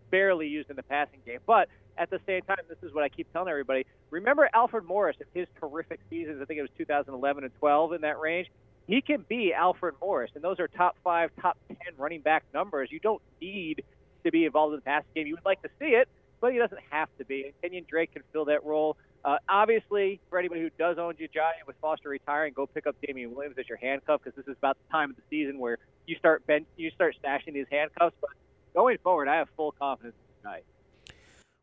barely 0.09 0.47
used 0.47 0.69
in 0.69 0.75
the 0.75 0.83
passing 0.83 1.19
game. 1.25 1.39
But 1.45 1.69
at 1.97 2.09
the 2.09 2.19
same 2.25 2.41
time, 2.43 2.57
this 2.67 2.77
is 2.81 2.93
what 2.93 3.03
I 3.03 3.09
keep 3.09 3.31
telling 3.31 3.49
everybody. 3.49 3.85
Remember 4.09 4.49
Alfred 4.53 4.85
Morris 4.85 5.17
and 5.19 5.29
his 5.33 5.47
terrific 5.59 5.99
seasons. 6.09 6.41
I 6.41 6.45
think 6.45 6.59
it 6.59 6.63
was 6.63 6.71
2011 6.77 7.43
and 7.43 7.53
12 7.59 7.93
in 7.93 8.01
that 8.01 8.19
range. 8.19 8.49
He 8.87 9.01
can 9.01 9.23
be 9.29 9.53
Alfred 9.53 9.95
Morris, 10.01 10.31
and 10.33 10.43
those 10.43 10.59
are 10.59 10.67
top 10.67 10.95
five, 11.03 11.29
top 11.39 11.57
ten 11.67 11.93
running 11.97 12.21
back 12.21 12.43
numbers. 12.55 12.89
You 12.91 12.99
don't 12.99 13.21
need 13.39 13.83
to 14.23 14.31
be 14.31 14.45
involved 14.45 14.73
in 14.73 14.79
the 14.79 14.83
passing 14.83 15.09
game. 15.13 15.27
You 15.27 15.35
would 15.35 15.45
like 15.45 15.61
to 15.61 15.69
see 15.79 15.89
it, 15.89 16.09
but 16.41 16.53
he 16.53 16.59
doesn't 16.59 16.81
have 16.89 17.09
to 17.17 17.25
be. 17.25 17.45
And 17.45 17.71
Kenyan 17.71 17.87
Drake 17.87 18.13
can 18.13 18.23
fill 18.31 18.45
that 18.45 18.63
role. 18.65 18.97
Uh, 19.25 19.37
obviously, 19.49 20.19
for 20.29 20.39
anybody 20.39 20.61
who 20.61 20.69
does 20.77 20.97
own 20.97 21.13
Ajayi 21.15 21.67
with 21.67 21.75
Foster 21.81 22.09
retiring, 22.09 22.53
go 22.53 22.65
pick 22.65 22.87
up 22.87 22.95
Damien 23.05 23.35
Williams 23.35 23.57
as 23.59 23.67
your 23.67 23.77
handcuff 23.77 24.21
because 24.23 24.35
this 24.37 24.47
is 24.47 24.57
about 24.57 24.77
the 24.77 24.91
time 24.91 25.09
of 25.09 25.17
the 25.17 25.23
season 25.29 25.59
where 25.59 25.77
you 26.07 26.15
start 26.17 26.45
ben- 26.47 26.65
you 26.77 26.89
start 26.91 27.15
stashing 27.23 27.53
these 27.53 27.67
handcuffs. 27.69 28.15
But 28.21 28.29
going 28.73 28.97
forward, 29.03 29.27
I 29.27 29.35
have 29.37 29.49
full 29.57 29.73
confidence 29.73 30.15
in. 30.15 30.29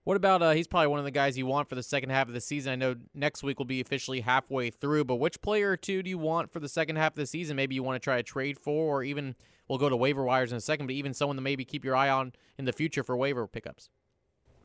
What 0.06 0.16
about 0.16 0.40
uh, 0.40 0.52
he's 0.52 0.68
probably 0.68 0.86
one 0.86 1.00
of 1.00 1.04
the 1.04 1.10
guys 1.10 1.36
you 1.36 1.46
want 1.46 1.68
for 1.68 1.74
the 1.74 1.82
second 1.82 2.10
half 2.10 2.28
of 2.28 2.34
the 2.34 2.40
season. 2.40 2.72
I 2.72 2.76
know 2.76 2.94
next 3.12 3.42
week 3.42 3.58
will 3.58 3.66
be 3.66 3.80
officially 3.80 4.20
halfway 4.20 4.70
through, 4.70 5.02
but 5.02 5.16
which 5.16 5.40
player 5.40 5.72
or 5.72 5.76
two 5.76 6.00
do 6.00 6.08
you 6.08 6.16
want 6.16 6.52
for 6.52 6.60
the 6.60 6.68
second 6.68 6.94
half 6.94 7.14
of 7.14 7.16
the 7.16 7.26
season? 7.26 7.56
Maybe 7.56 7.74
you 7.74 7.82
want 7.82 8.00
to 8.00 8.04
try 8.04 8.16
to 8.16 8.22
trade 8.22 8.56
for, 8.56 8.98
or 8.98 9.02
even 9.02 9.34
we'll 9.66 9.80
go 9.80 9.88
to 9.88 9.96
waiver 9.96 10.22
wires 10.22 10.52
in 10.52 10.58
a 10.58 10.60
second, 10.60 10.86
but 10.86 10.94
even 10.94 11.12
someone 11.12 11.34
to 11.34 11.42
maybe 11.42 11.64
keep 11.64 11.84
your 11.84 11.96
eye 11.96 12.08
on 12.08 12.34
in 12.56 12.66
the 12.66 12.72
future 12.72 13.02
for 13.02 13.16
waiver 13.16 13.48
pickups. 13.48 13.90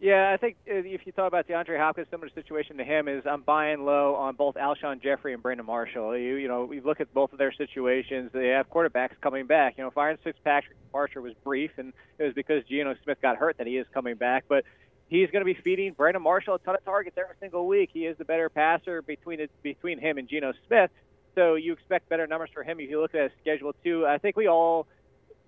Yeah, 0.01 0.31
I 0.33 0.37
think 0.37 0.57
uh, 0.67 0.77
if 0.77 1.05
you 1.05 1.11
talk 1.11 1.27
about 1.27 1.47
DeAndre 1.47 1.77
Hopkins, 1.77 2.07
similar 2.09 2.31
situation 2.33 2.77
to 2.77 2.83
him 2.83 3.07
is 3.07 3.21
I'm 3.23 3.43
buying 3.43 3.85
low 3.85 4.15
on 4.15 4.35
both 4.35 4.55
Alshon 4.55 4.99
Jeffery 4.99 5.31
and 5.31 5.43
Brandon 5.43 5.63
Marshall. 5.63 6.17
You 6.17 6.37
you 6.37 6.47
know, 6.47 6.65
we 6.65 6.81
look 6.81 6.99
at 6.99 7.13
both 7.13 7.31
of 7.33 7.37
their 7.37 7.53
situations. 7.53 8.31
They 8.33 8.47
have 8.47 8.67
quarterbacks 8.67 9.11
coming 9.21 9.45
back. 9.45 9.75
You 9.77 9.83
know, 9.83 9.91
Ryan 9.95 10.17
Fitzpatrick's 10.23 10.81
departure 10.87 11.21
was 11.21 11.33
brief, 11.43 11.69
and 11.77 11.93
it 12.17 12.23
was 12.23 12.33
because 12.33 12.63
Geno 12.67 12.95
Smith 13.03 13.19
got 13.21 13.37
hurt 13.37 13.59
that 13.59 13.67
he 13.67 13.77
is 13.77 13.85
coming 13.93 14.15
back. 14.15 14.45
But 14.49 14.65
he's 15.07 15.29
going 15.29 15.45
to 15.45 15.53
be 15.53 15.61
feeding 15.61 15.93
Brandon 15.93 16.23
Marshall 16.23 16.55
a 16.55 16.59
ton 16.59 16.73
of 16.73 16.83
targets 16.83 17.15
every 17.19 17.35
single 17.39 17.67
week. 17.67 17.91
He 17.93 18.07
is 18.07 18.17
the 18.17 18.25
better 18.25 18.49
passer 18.49 19.03
between 19.03 19.39
it, 19.39 19.51
between 19.61 19.99
him 19.99 20.17
and 20.17 20.27
Geno 20.27 20.53
Smith. 20.65 20.89
So 21.35 21.53
you 21.53 21.73
expect 21.73 22.09
better 22.09 22.25
numbers 22.25 22.49
for 22.55 22.63
him 22.63 22.79
if 22.79 22.89
you 22.89 22.99
look 22.99 23.13
at 23.13 23.21
his 23.21 23.31
schedule 23.39 23.75
too. 23.83 24.07
I 24.07 24.17
think 24.17 24.35
we 24.35 24.47
all 24.47 24.87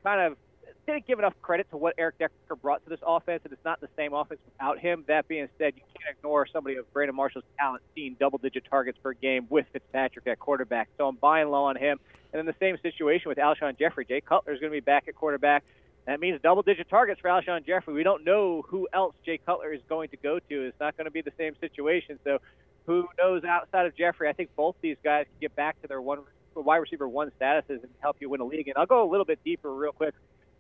kind 0.04 0.22
of 0.22 0.38
didn't 0.86 1.08
give 1.08 1.20
enough 1.20 1.34
credit 1.42 1.70
to 1.72 1.78
what 1.78 1.96
Eric 1.98 2.18
Decker 2.20 2.56
brought 2.62 2.84
to 2.84 2.90
this 2.90 3.00
offense, 3.06 3.42
and 3.44 3.54
it's 3.54 3.64
not 3.64 3.80
the 3.80 3.90
same 3.96 4.14
offense 4.14 4.40
without 4.46 4.80
him. 4.80 5.04
That 5.08 5.28
being 5.28 5.48
said, 5.58 5.74
you 5.76 5.82
can't 5.94 6.18
ignore 6.18 6.46
somebody 6.46 6.76
of 6.76 6.92
Brandon 6.94 7.16
Marshall's 7.16 7.46
talent 7.58 7.84
seeing 7.96 8.16
double-digit 8.20 8.64
targets 8.70 8.98
per 9.02 9.14
game 9.14 9.48
with 9.50 9.66
Fitzpatrick 9.72 10.28
at 10.28 10.40
quarterback. 10.40 10.90
So 10.98 11.08
I'm 11.08 11.16
buying 11.16 11.50
low 11.50 11.66
on 11.66 11.76
him. 11.76 12.00
And 12.32 12.40
in 12.40 12.46
the 12.46 12.56
same 12.60 12.78
situation 12.82 13.30
with 13.30 13.38
Alshon 13.38 13.78
Jeffery, 13.78 14.06
Jay 14.06 14.22
Cutler 14.22 14.54
is 14.54 14.60
going 14.60 14.72
to 14.72 14.76
be 14.76 14.82
back 14.82 15.08
at 15.08 15.16
quarterback. 15.16 15.64
That 16.06 16.20
means 16.20 16.42
double-digit 16.42 16.90
targets 16.90 17.22
for 17.22 17.30
Alshon 17.30 17.66
Jeffery. 17.66 17.94
We 17.94 18.04
don't 18.04 18.26
know 18.26 18.64
who 18.68 18.88
else 18.94 19.16
Jay 19.26 19.40
Cutler 19.46 19.72
is 19.72 19.82
going 19.88 20.10
to 20.10 20.18
go 20.18 20.40
to. 20.40 20.66
It's 20.66 20.80
not 20.80 20.98
going 20.98 21.06
to 21.06 21.12
be 21.12 21.22
the 21.22 21.32
same 21.38 21.56
situation. 21.62 22.20
So 22.26 22.40
who 22.86 23.08
knows 23.18 23.46
outside 23.46 23.86
of 23.86 23.96
Jeffery? 23.96 24.28
I 24.28 24.34
think 24.34 24.50
both 24.56 24.76
these 24.82 24.98
guys 25.04 25.26
can 25.26 25.40
get 25.40 25.56
back 25.56 25.82
to 25.82 25.88
their 25.88 26.02
one 26.02 26.20
wide 26.56 26.78
receiver 26.78 27.08
one 27.08 27.32
statuses 27.40 27.82
and 27.82 27.90
help 28.00 28.18
you 28.20 28.30
win 28.30 28.42
a 28.42 28.46
league. 28.46 28.68
And 28.68 28.78
I'll 28.78 28.86
go 28.86 29.08
a 29.08 29.10
little 29.10 29.26
bit 29.26 29.40
deeper 29.46 29.74
real 29.74 29.92
quick 29.92 30.14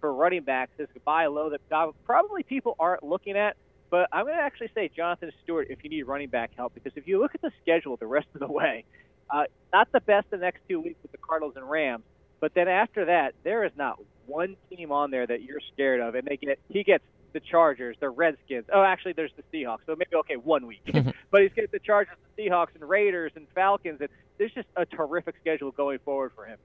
for 0.04 0.14
running 0.14 0.44
backs 0.44 0.74
is 0.80 0.90
a 0.98 1.00
buy 1.00 1.28
low 1.28 1.50
that 1.50 1.62
probably 2.04 2.44
people 2.44 2.76
aren't 2.78 3.04
looking 3.04 3.38
at. 3.38 3.56
But 3.90 4.10
I'm 4.12 4.26
going 4.26 4.36
to 4.36 4.44
actually 4.44 4.70
say 4.76 4.92
Jonathan 4.94 5.32
Stewart 5.44 5.68
if 5.70 5.82
you 5.82 5.90
need 5.90 6.04
running 6.04 6.28
back 6.28 6.52
help 6.58 6.74
because 6.74 6.92
if 6.98 7.08
you 7.08 7.22
look 7.22 7.34
at 7.34 7.42
the 7.42 7.52
schedule 7.62 7.96
the 7.96 8.06
rest 8.06 8.28
of 8.34 8.42
the 8.42 8.52
way, 8.52 8.84
uh, 9.30 9.44
not 9.72 9.90
the 9.94 10.02
best 10.02 10.30
the 10.30 10.36
next 10.36 10.60
two 10.68 10.82
weeks 10.82 10.98
with 11.04 11.14
the 11.14 11.18
Cardinals 11.20 11.54
and 11.56 11.70
Rams, 11.70 12.04
but 12.42 12.54
then 12.54 12.68
after 12.68 13.06
that, 13.06 13.34
there 13.46 13.64
is 13.64 13.72
not 13.78 13.98
one 14.26 14.58
team 14.70 14.92
on 14.92 15.10
there 15.10 15.26
that 15.26 15.42
you're 15.42 15.62
scared 15.72 16.02
of, 16.02 16.16
and 16.16 16.28
they 16.28 16.36
get 16.36 16.60
he 16.68 16.84
gets 16.84 17.06
the 17.32 17.40
Chargers, 17.40 17.96
the 18.02 18.10
Redskins. 18.10 18.66
Oh, 18.74 18.84
actually, 18.84 19.14
there's 19.14 19.32
the 19.38 19.44
Seahawks. 19.58 19.86
So 19.86 19.96
maybe 19.96 20.16
okay, 20.16 20.36
one 20.36 20.68
week, 20.68 20.82
but 21.32 21.44
he's 21.44 21.54
getting 21.54 21.70
the 21.72 21.80
Chargers, 21.80 22.18
the 22.36 22.44
Seahawks, 22.44 22.76
and 22.76 22.84
Raiders 22.84 23.32
and 23.38 23.48
Falcons, 23.56 24.02
and 24.02 24.10
there's 24.38 24.52
just 24.52 24.68
a 24.76 24.86
terrific 24.86 25.36
schedule 25.40 25.72
going 25.72 26.00
forward 26.00 26.34
for 26.36 26.46
him. 26.46 26.58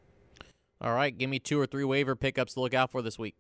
All 0.81 0.95
right, 0.95 1.17
give 1.17 1.29
me 1.29 1.39
two 1.39 1.61
or 1.61 1.67
three 1.67 1.85
waiver 1.85 2.15
pickups 2.15 2.55
to 2.55 2.61
look 2.61 2.75
out 2.75 2.91
for 2.91 3.03
this 3.03 3.19
week. 3.19 3.35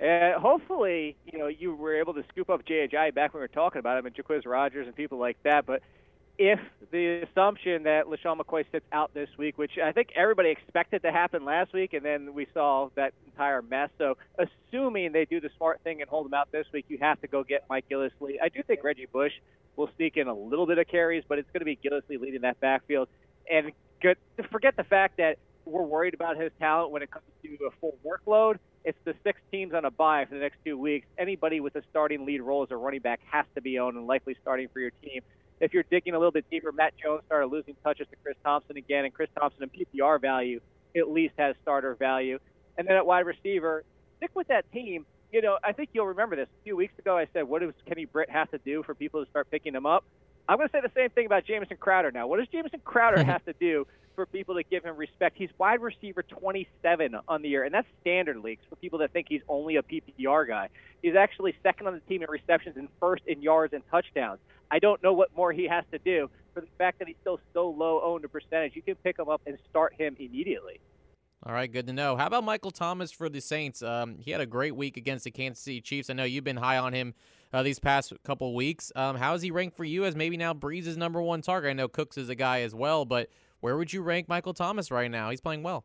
Hopefully, 0.00 1.16
you 1.24 1.38
know, 1.38 1.46
you 1.46 1.74
were 1.74 1.94
able 1.94 2.12
to 2.14 2.24
scoop 2.28 2.50
up 2.50 2.64
Ajayi 2.66 3.14
back 3.14 3.32
when 3.32 3.40
we 3.40 3.44
were 3.44 3.48
talking 3.48 3.78
about 3.78 3.98
him 3.98 4.06
and 4.06 4.14
Jacquizz 4.14 4.44
Rodgers 4.44 4.86
and 4.86 4.94
people 4.94 5.18
like 5.18 5.36
that. 5.44 5.64
But 5.64 5.82
if 6.36 6.58
the 6.90 7.22
assumption 7.22 7.84
that 7.84 8.06
LeSean 8.06 8.38
McCoy 8.38 8.64
sits 8.72 8.84
out 8.92 9.14
this 9.14 9.28
week, 9.38 9.56
which 9.56 9.78
I 9.82 9.92
think 9.92 10.10
everybody 10.16 10.50
expected 10.50 11.02
to 11.02 11.12
happen 11.12 11.44
last 11.44 11.72
week, 11.72 11.92
and 11.92 12.04
then 12.04 12.34
we 12.34 12.46
saw 12.52 12.90
that 12.96 13.14
entire 13.26 13.62
mess. 13.62 13.90
So, 13.98 14.16
assuming 14.38 15.12
they 15.12 15.24
do 15.24 15.40
the 15.40 15.50
smart 15.56 15.80
thing 15.82 16.00
and 16.00 16.10
hold 16.10 16.26
him 16.26 16.34
out 16.34 16.50
this 16.50 16.66
week, 16.72 16.86
you 16.88 16.98
have 17.00 17.20
to 17.20 17.28
go 17.28 17.44
get 17.44 17.64
Mike 17.70 17.86
Gillislee. 17.88 18.36
I 18.42 18.48
do 18.48 18.62
think 18.64 18.82
Reggie 18.82 19.06
Bush 19.10 19.32
will 19.76 19.88
sneak 19.96 20.16
in 20.16 20.26
a 20.26 20.34
little 20.34 20.66
bit 20.66 20.78
of 20.78 20.88
carries, 20.88 21.22
but 21.28 21.38
it's 21.38 21.48
going 21.52 21.60
to 21.60 21.64
be 21.64 21.76
Gillislee 21.76 22.20
leading 22.20 22.42
that 22.42 22.60
backfield. 22.60 23.08
And 23.50 23.72
good, 24.02 24.18
forget 24.50 24.76
the 24.76 24.84
fact 24.84 25.18
that 25.18 25.38
we're 25.64 25.82
worried 25.82 26.14
about 26.14 26.36
his 26.36 26.52
talent 26.58 26.90
when 26.90 27.02
it 27.02 27.10
comes 27.10 27.24
to 27.42 27.48
a 27.66 27.70
full 27.80 27.96
workload. 28.04 28.58
It's 28.84 28.98
the 29.04 29.14
six 29.24 29.40
teams 29.50 29.72
on 29.74 29.84
a 29.84 29.90
bye 29.90 30.26
for 30.26 30.34
the 30.34 30.40
next 30.40 30.58
two 30.64 30.76
weeks. 30.76 31.06
Anybody 31.18 31.60
with 31.60 31.74
a 31.76 31.82
starting 31.90 32.26
lead 32.26 32.42
role 32.42 32.62
as 32.62 32.70
a 32.70 32.76
running 32.76 33.00
back 33.00 33.20
has 33.30 33.46
to 33.54 33.62
be 33.62 33.78
owned 33.78 33.96
and 33.96 34.06
likely 34.06 34.36
starting 34.42 34.68
for 34.72 34.80
your 34.80 34.90
team 35.02 35.22
if 35.60 35.72
you're 35.72 35.84
digging 35.84 36.14
a 36.14 36.18
little 36.18 36.32
bit 36.32 36.44
deeper, 36.50 36.72
Matt 36.72 36.94
Jones 37.02 37.22
started 37.26 37.46
losing 37.46 37.76
touches 37.82 38.06
to 38.10 38.16
Chris 38.22 38.36
Thompson 38.44 38.76
again, 38.76 39.04
and 39.04 39.14
Chris 39.14 39.28
Thompson 39.38 39.62
in 39.62 39.70
PPR 39.70 40.20
value 40.20 40.60
at 40.96 41.08
least 41.08 41.34
has 41.38 41.56
starter 41.62 41.94
value. 41.94 42.38
And 42.76 42.86
then 42.86 42.96
at 42.96 43.06
wide 43.06 43.26
receiver, 43.26 43.84
stick 44.18 44.30
with 44.34 44.48
that 44.48 44.70
team. 44.72 45.06
You 45.32 45.42
know, 45.42 45.58
I 45.64 45.72
think 45.72 45.90
you'll 45.92 46.06
remember 46.06 46.36
this. 46.36 46.48
A 46.60 46.64
few 46.64 46.76
weeks 46.76 46.96
ago, 46.98 47.16
I 47.16 47.26
said, 47.32 47.44
what 47.44 47.62
does 47.62 47.72
Kenny 47.86 48.04
Britt 48.04 48.30
have 48.30 48.50
to 48.50 48.58
do 48.58 48.82
for 48.82 48.94
people 48.94 49.24
to 49.24 49.30
start 49.30 49.50
picking 49.50 49.74
him 49.74 49.86
up? 49.86 50.04
I'm 50.48 50.58
going 50.58 50.68
to 50.68 50.72
say 50.72 50.80
the 50.80 50.92
same 50.94 51.10
thing 51.10 51.26
about 51.26 51.46
Jamison 51.46 51.76
Crowder 51.78 52.10
now. 52.10 52.26
What 52.26 52.38
does 52.38 52.48
Jamison 52.48 52.80
Crowder 52.84 53.24
have 53.24 53.44
to 53.46 53.54
do 53.54 53.86
for 54.14 54.26
people 54.26 54.54
to 54.56 54.62
give 54.62 54.84
him 54.84 54.96
respect? 54.96 55.36
He's 55.38 55.50
wide 55.58 55.80
receiver 55.80 56.22
27 56.22 57.16
on 57.26 57.42
the 57.42 57.48
year, 57.48 57.64
and 57.64 57.74
that's 57.74 57.86
standard 58.00 58.38
leagues 58.38 58.62
for 58.68 58.76
people 58.76 58.98
that 59.00 59.12
think 59.12 59.26
he's 59.28 59.42
only 59.48 59.76
a 59.76 59.82
PPR 59.82 60.46
guy. 60.46 60.68
He's 61.02 61.16
actually 61.16 61.54
second 61.62 61.86
on 61.86 61.94
the 61.94 62.00
team 62.00 62.22
in 62.22 62.30
receptions 62.30 62.76
and 62.76 62.88
first 63.00 63.22
in 63.26 63.42
yards 63.42 63.72
and 63.72 63.82
touchdowns. 63.90 64.40
I 64.70 64.78
don't 64.78 65.02
know 65.02 65.12
what 65.12 65.34
more 65.36 65.52
he 65.52 65.66
has 65.68 65.84
to 65.92 65.98
do 65.98 66.30
for 66.52 66.60
the 66.60 66.66
fact 66.78 66.98
that 66.98 67.08
he's 67.08 67.16
still 67.20 67.40
so 67.52 67.68
low 67.70 68.00
owned 68.02 68.24
a 68.24 68.28
percentage. 68.28 68.76
You 68.76 68.82
can 68.82 68.96
pick 68.96 69.18
him 69.18 69.28
up 69.28 69.42
and 69.46 69.58
start 69.70 69.94
him 69.98 70.16
immediately. 70.18 70.80
All 71.46 71.52
right, 71.52 71.70
good 71.70 71.86
to 71.88 71.92
know. 71.92 72.16
How 72.16 72.26
about 72.26 72.44
Michael 72.44 72.70
Thomas 72.70 73.12
for 73.12 73.28
the 73.28 73.40
Saints? 73.40 73.82
Um, 73.82 74.16
he 74.18 74.30
had 74.30 74.40
a 74.40 74.46
great 74.46 74.74
week 74.74 74.96
against 74.96 75.24
the 75.24 75.30
Kansas 75.30 75.62
City 75.62 75.82
Chiefs. 75.82 76.08
I 76.08 76.14
know 76.14 76.24
you've 76.24 76.44
been 76.44 76.56
high 76.56 76.78
on 76.78 76.94
him 76.94 77.12
uh, 77.54 77.62
these 77.62 77.78
past 77.78 78.12
couple 78.24 78.52
weeks. 78.52 78.90
Um, 78.96 79.16
how 79.16 79.32
does 79.32 79.42
he 79.42 79.52
ranked 79.52 79.76
for 79.76 79.84
you 79.84 80.04
as 80.04 80.16
maybe 80.16 80.36
now 80.36 80.52
Brees' 80.52 80.96
number 80.96 81.22
one 81.22 81.40
target? 81.40 81.70
I 81.70 81.72
know 81.72 81.86
Cooks 81.86 82.18
is 82.18 82.28
a 82.28 82.34
guy 82.34 82.62
as 82.62 82.74
well, 82.74 83.04
but 83.04 83.30
where 83.60 83.76
would 83.76 83.92
you 83.92 84.02
rank 84.02 84.28
Michael 84.28 84.52
Thomas 84.52 84.90
right 84.90 85.10
now? 85.10 85.30
He's 85.30 85.40
playing 85.40 85.62
well. 85.62 85.84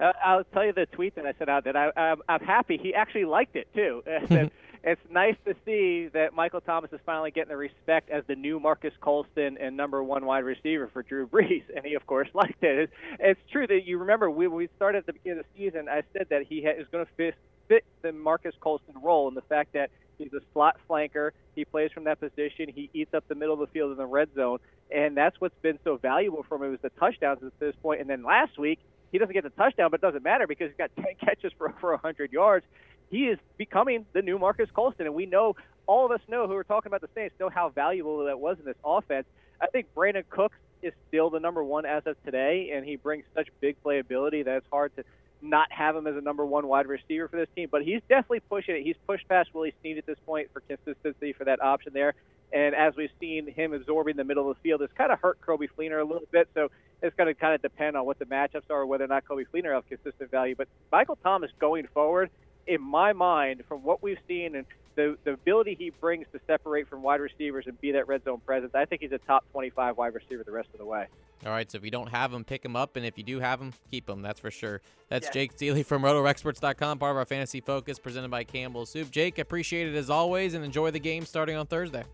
Uh, 0.00 0.12
I'll 0.24 0.44
tell 0.44 0.66
you 0.66 0.72
the 0.72 0.86
tweet 0.86 1.14
that 1.14 1.24
I 1.24 1.34
sent 1.38 1.48
out 1.48 1.64
that 1.64 1.76
I, 1.76 1.90
I'm, 1.96 2.16
I'm 2.28 2.40
happy 2.40 2.80
he 2.82 2.94
actually 2.94 3.26
liked 3.26 3.54
it 3.54 3.68
too. 3.72 4.02
it's 4.84 5.00
nice 5.08 5.36
to 5.44 5.54
see 5.64 6.08
that 6.12 6.34
Michael 6.34 6.60
Thomas 6.60 6.90
is 6.92 6.98
finally 7.06 7.30
getting 7.30 7.50
the 7.50 7.56
respect 7.56 8.10
as 8.10 8.24
the 8.26 8.34
new 8.34 8.58
Marques 8.58 8.94
Colston 9.00 9.58
and 9.58 9.76
number 9.76 10.02
one 10.02 10.26
wide 10.26 10.44
receiver 10.44 10.90
for 10.92 11.04
Drew 11.04 11.28
Brees, 11.28 11.62
and 11.76 11.84
he 11.84 11.94
of 11.94 12.04
course 12.08 12.28
liked 12.34 12.62
it. 12.62 12.78
It's, 12.78 12.92
it's 13.20 13.40
true 13.52 13.68
that 13.68 13.82
you 13.84 13.98
remember 13.98 14.28
we, 14.28 14.48
we 14.48 14.68
started 14.74 14.98
at 14.98 15.06
the 15.06 15.12
beginning 15.12 15.40
of 15.40 15.44
the 15.54 15.64
season. 15.64 15.88
I 15.88 16.02
said 16.12 16.26
that 16.30 16.42
he 16.48 16.64
ha- 16.64 16.80
is 16.80 16.88
going 16.90 17.06
to 17.06 17.12
fit, 17.16 17.34
fit 17.68 17.84
the 18.02 18.10
Marques 18.10 18.54
Colston 18.60 18.96
role, 19.00 19.28
and 19.28 19.36
the 19.36 19.42
fact 19.42 19.74
that 19.74 19.90
he's 20.22 20.32
a 20.32 20.42
slot 20.52 20.76
flanker, 20.88 21.30
he 21.54 21.64
plays 21.64 21.90
from 21.92 22.04
that 22.04 22.20
position, 22.20 22.68
he 22.68 22.90
eats 22.92 23.14
up 23.14 23.24
the 23.28 23.34
middle 23.34 23.54
of 23.54 23.60
the 23.60 23.66
field 23.68 23.92
in 23.92 23.96
the 23.96 24.06
red 24.06 24.28
zone, 24.34 24.58
and 24.90 25.16
that's 25.16 25.40
what's 25.40 25.54
been 25.62 25.78
so 25.84 25.96
valuable 25.96 26.44
for 26.48 26.56
him. 26.56 26.64
It 26.64 26.70
was 26.70 26.80
the 26.82 26.90
touchdowns 26.90 27.42
at 27.42 27.58
this 27.58 27.74
point. 27.76 27.82
point, 27.82 28.00
and 28.00 28.10
then 28.10 28.22
last 28.22 28.58
week 28.58 28.78
he 29.10 29.18
doesn't 29.18 29.34
get 29.34 29.44
the 29.44 29.50
touchdown, 29.50 29.90
but 29.90 30.00
it 30.00 30.02
doesn't 30.02 30.22
matter 30.22 30.46
because 30.46 30.70
he's 30.70 30.78
got 30.78 30.90
10 30.96 31.04
catches 31.20 31.52
for 31.58 31.68
over 31.68 31.92
100 31.92 32.32
yards 32.32 32.64
he 33.12 33.26
is 33.26 33.38
becoming 33.58 34.06
the 34.14 34.22
new 34.22 34.38
Marques 34.38 34.70
Colston, 34.72 35.04
and 35.04 35.14
we 35.14 35.26
know 35.26 35.54
all 35.86 36.06
of 36.06 36.12
us 36.12 36.20
know 36.28 36.48
who 36.48 36.54
are 36.54 36.64
talking 36.64 36.88
about 36.88 37.02
the 37.02 37.10
Saints 37.14 37.34
know 37.38 37.50
how 37.50 37.68
valuable 37.68 38.24
that 38.24 38.40
was 38.40 38.58
in 38.58 38.64
this 38.64 38.76
offense. 38.82 39.26
I 39.60 39.66
think 39.66 39.88
Brandin 39.94 40.24
Cooks 40.30 40.56
is 40.80 40.94
still 41.08 41.28
the 41.28 41.38
number 41.38 41.62
one 41.62 41.84
as 41.84 42.02
of 42.06 42.16
today, 42.24 42.72
and 42.74 42.86
he 42.86 42.96
brings 42.96 43.24
such 43.34 43.48
big 43.60 43.76
playability 43.84 44.44
that 44.46 44.56
it's 44.56 44.66
hard 44.72 44.96
to 44.96 45.04
not 45.42 45.70
have 45.72 45.96
him 45.96 46.06
as 46.06 46.16
a 46.16 46.20
number 46.20 46.46
one 46.46 46.66
wide 46.66 46.86
receiver 46.86 47.28
for 47.28 47.36
this 47.36 47.48
team. 47.54 47.68
But 47.70 47.82
he's 47.82 48.00
definitely 48.08 48.40
pushing 48.40 48.76
it. 48.76 48.82
He's 48.82 48.96
pushed 49.06 49.28
past 49.28 49.50
Willie 49.52 49.74
Snead 49.80 49.98
at 49.98 50.06
this 50.06 50.18
point 50.24 50.50
for 50.52 50.60
consistency 50.60 51.32
for 51.32 51.44
that 51.44 51.62
option 51.62 51.92
there. 51.92 52.14
And 52.52 52.74
as 52.74 52.94
we've 52.96 53.10
seen 53.18 53.50
him 53.50 53.72
absorbing 53.72 54.16
the 54.16 54.24
middle 54.24 54.50
of 54.50 54.56
the 54.56 54.62
field, 54.62 54.82
it's 54.82 54.92
kind 54.92 55.10
of 55.10 55.20
hurt 55.20 55.40
Coby 55.40 55.68
Fleener 55.76 56.00
a 56.00 56.04
little 56.04 56.28
bit. 56.30 56.48
So 56.54 56.70
it's 57.02 57.16
going 57.16 57.28
to 57.28 57.34
kind 57.34 57.54
of 57.54 57.62
depend 57.62 57.96
on 57.96 58.04
what 58.04 58.18
the 58.18 58.26
matchups 58.26 58.70
are, 58.70 58.84
whether 58.84 59.04
or 59.04 59.08
not 59.08 59.24
Coby 59.24 59.46
Fleener 59.52 59.74
has 59.74 59.84
consistent 59.88 60.30
value. 60.30 60.54
But 60.54 60.68
Michael 60.90 61.18
Thomas 61.22 61.50
going 61.58 61.86
forward 61.94 62.30
in 62.66 62.80
my 62.80 63.12
mind, 63.12 63.64
from 63.68 63.82
what 63.82 64.02
we've 64.02 64.18
seen 64.28 64.54
and 64.54 64.66
the, 64.94 65.16
the 65.24 65.32
ability 65.32 65.76
he 65.78 65.90
brings 65.90 66.26
to 66.32 66.40
separate 66.46 66.88
from 66.88 67.02
wide 67.02 67.20
receivers 67.20 67.66
and 67.66 67.80
be 67.80 67.92
that 67.92 68.08
red 68.08 68.24
zone 68.24 68.40
presence, 68.44 68.74
I 68.74 68.84
think 68.84 69.02
he's 69.02 69.12
a 69.12 69.18
top 69.18 69.44
25 69.52 69.96
wide 69.96 70.14
receiver 70.14 70.42
the 70.44 70.52
rest 70.52 70.68
of 70.72 70.78
the 70.78 70.84
way. 70.84 71.06
All 71.44 71.50
right, 71.50 71.70
so 71.70 71.76
if 71.76 71.84
you 71.84 71.90
don't 71.90 72.08
have 72.08 72.32
him, 72.32 72.44
pick 72.44 72.64
him 72.64 72.76
up, 72.76 72.96
and 72.96 73.04
if 73.04 73.18
you 73.18 73.24
do 73.24 73.40
have 73.40 73.60
him, 73.60 73.72
keep 73.90 74.08
him. 74.08 74.22
That's 74.22 74.38
for 74.38 74.50
sure. 74.50 74.80
That's 75.08 75.26
yeah. 75.26 75.32
Jake 75.32 75.56
Ciely 75.56 75.84
from 75.84 76.02
RotoExperts.com, 76.02 76.98
part 76.98 77.10
of 77.10 77.16
our 77.16 77.24
Fantasy 77.24 77.60
Focus, 77.60 77.98
presented 77.98 78.30
by 78.30 78.44
Campbell 78.44 78.86
Soup. 78.86 79.10
Jake, 79.10 79.38
appreciate 79.38 79.88
it 79.88 79.96
as 79.96 80.08
always, 80.08 80.54
and 80.54 80.64
enjoy 80.64 80.90
the 80.92 81.00
game 81.00 81.24
starting 81.24 81.56
on 81.56 81.66
Thursday. 81.66 82.04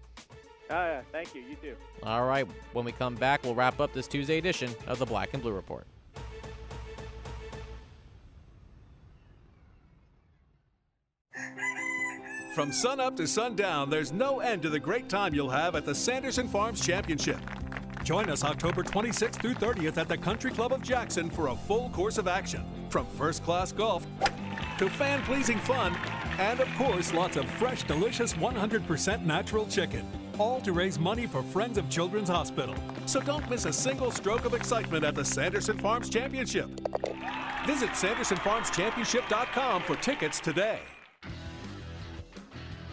Oh, 0.70 0.74
yeah, 0.74 1.00
thank 1.12 1.34
you. 1.34 1.42
You 1.42 1.56
too. 1.56 1.74
All 2.02 2.26
right, 2.26 2.46
when 2.72 2.84
we 2.84 2.92
come 2.92 3.14
back, 3.16 3.42
we'll 3.42 3.54
wrap 3.54 3.80
up 3.80 3.92
this 3.92 4.06
Tuesday 4.06 4.38
edition 4.38 4.74
of 4.86 4.98
the 4.98 5.06
Black 5.06 5.34
and 5.34 5.42
Blue 5.42 5.52
Report. 5.52 5.86
From 12.58 12.72
sunup 12.72 13.14
to 13.18 13.26
sundown, 13.28 13.88
there's 13.88 14.12
no 14.12 14.40
end 14.40 14.62
to 14.62 14.68
the 14.68 14.80
great 14.80 15.08
time 15.08 15.32
you'll 15.32 15.48
have 15.48 15.76
at 15.76 15.84
the 15.84 15.94
Sanderson 15.94 16.48
Farms 16.48 16.84
Championship. 16.84 17.38
Join 18.02 18.28
us 18.28 18.42
October 18.42 18.82
26th 18.82 19.36
through 19.36 19.54
30th 19.54 19.96
at 19.96 20.08
the 20.08 20.18
Country 20.18 20.50
Club 20.50 20.72
of 20.72 20.82
Jackson 20.82 21.30
for 21.30 21.50
a 21.50 21.54
full 21.54 21.88
course 21.90 22.18
of 22.18 22.26
action. 22.26 22.64
From 22.90 23.06
first 23.06 23.44
class 23.44 23.70
golf 23.70 24.04
to 24.78 24.90
fan 24.90 25.22
pleasing 25.22 25.58
fun, 25.58 25.94
and 26.40 26.58
of 26.58 26.66
course, 26.74 27.14
lots 27.14 27.36
of 27.36 27.48
fresh, 27.48 27.84
delicious 27.84 28.34
100% 28.34 29.24
natural 29.24 29.68
chicken. 29.68 30.04
All 30.36 30.60
to 30.62 30.72
raise 30.72 30.98
money 30.98 31.28
for 31.28 31.44
Friends 31.44 31.78
of 31.78 31.88
Children's 31.88 32.28
Hospital. 32.28 32.74
So 33.06 33.20
don't 33.20 33.48
miss 33.48 33.66
a 33.66 33.72
single 33.72 34.10
stroke 34.10 34.46
of 34.46 34.54
excitement 34.54 35.04
at 35.04 35.14
the 35.14 35.24
Sanderson 35.24 35.78
Farms 35.78 36.10
Championship. 36.10 36.68
Visit 37.68 37.90
SandersonFarmsChampionship.com 37.90 39.82
for 39.82 39.94
tickets 39.94 40.40
today. 40.40 40.80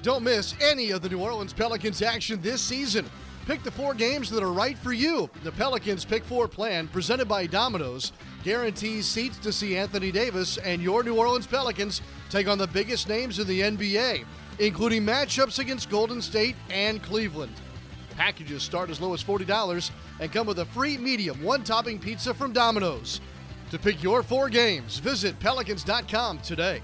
Don't 0.05 0.21
miss 0.21 0.53
any 0.61 0.91
of 0.91 1.01
the 1.01 1.09
New 1.09 1.17
Orleans 1.17 1.51
Pelicans 1.51 2.03
action 2.03 2.39
this 2.39 2.61
season. 2.61 3.09
Pick 3.47 3.63
the 3.63 3.71
four 3.71 3.95
games 3.95 4.29
that 4.29 4.43
are 4.43 4.53
right 4.53 4.77
for 4.77 4.93
you. 4.93 5.31
The 5.43 5.51
Pelicans 5.51 6.05
Pick 6.05 6.23
Four 6.23 6.47
plan, 6.47 6.87
presented 6.87 7.27
by 7.27 7.47
Domino's, 7.47 8.11
guarantees 8.43 9.07
seats 9.07 9.39
to 9.39 9.51
see 9.51 9.75
Anthony 9.75 10.11
Davis 10.11 10.59
and 10.59 10.79
your 10.79 11.01
New 11.01 11.15
Orleans 11.15 11.47
Pelicans 11.47 12.03
take 12.29 12.47
on 12.47 12.59
the 12.59 12.67
biggest 12.67 13.09
names 13.09 13.39
in 13.39 13.47
the 13.47 13.61
NBA, 13.61 14.25
including 14.59 15.03
matchups 15.03 15.57
against 15.57 15.89
Golden 15.89 16.21
State 16.21 16.55
and 16.69 17.01
Cleveland. 17.01 17.55
Packages 18.11 18.61
start 18.61 18.91
as 18.91 19.01
low 19.01 19.15
as 19.15 19.23
$40 19.23 19.89
and 20.19 20.31
come 20.31 20.45
with 20.45 20.59
a 20.59 20.65
free 20.65 20.99
medium 20.99 21.41
one 21.41 21.63
topping 21.63 21.97
pizza 21.97 22.31
from 22.31 22.53
Domino's. 22.53 23.21
To 23.71 23.79
pick 23.79 24.03
your 24.03 24.21
four 24.21 24.49
games, 24.49 24.99
visit 24.99 25.39
pelicans.com 25.39 26.37
today. 26.41 26.83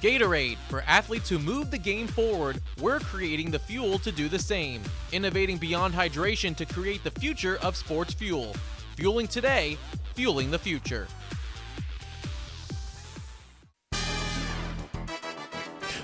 Gatorade. 0.00 0.56
For 0.68 0.82
athletes 0.86 1.28
who 1.28 1.38
move 1.38 1.70
the 1.70 1.78
game 1.78 2.06
forward, 2.06 2.60
we're 2.80 3.00
creating 3.00 3.50
the 3.50 3.58
fuel 3.58 3.98
to 4.00 4.12
do 4.12 4.28
the 4.28 4.38
same. 4.38 4.82
Innovating 5.12 5.58
beyond 5.58 5.94
hydration 5.94 6.56
to 6.56 6.64
create 6.64 7.04
the 7.04 7.10
future 7.10 7.58
of 7.62 7.76
sports 7.76 8.14
fuel. 8.14 8.54
Fueling 8.96 9.28
today, 9.28 9.76
fueling 10.14 10.50
the 10.50 10.58
future. 10.58 11.06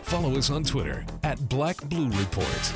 Follow 0.06 0.36
us 0.38 0.50
on 0.50 0.62
Twitter 0.62 1.04
at 1.24 1.48
Black 1.48 1.82
Blue 1.88 2.08
Report. 2.10 2.72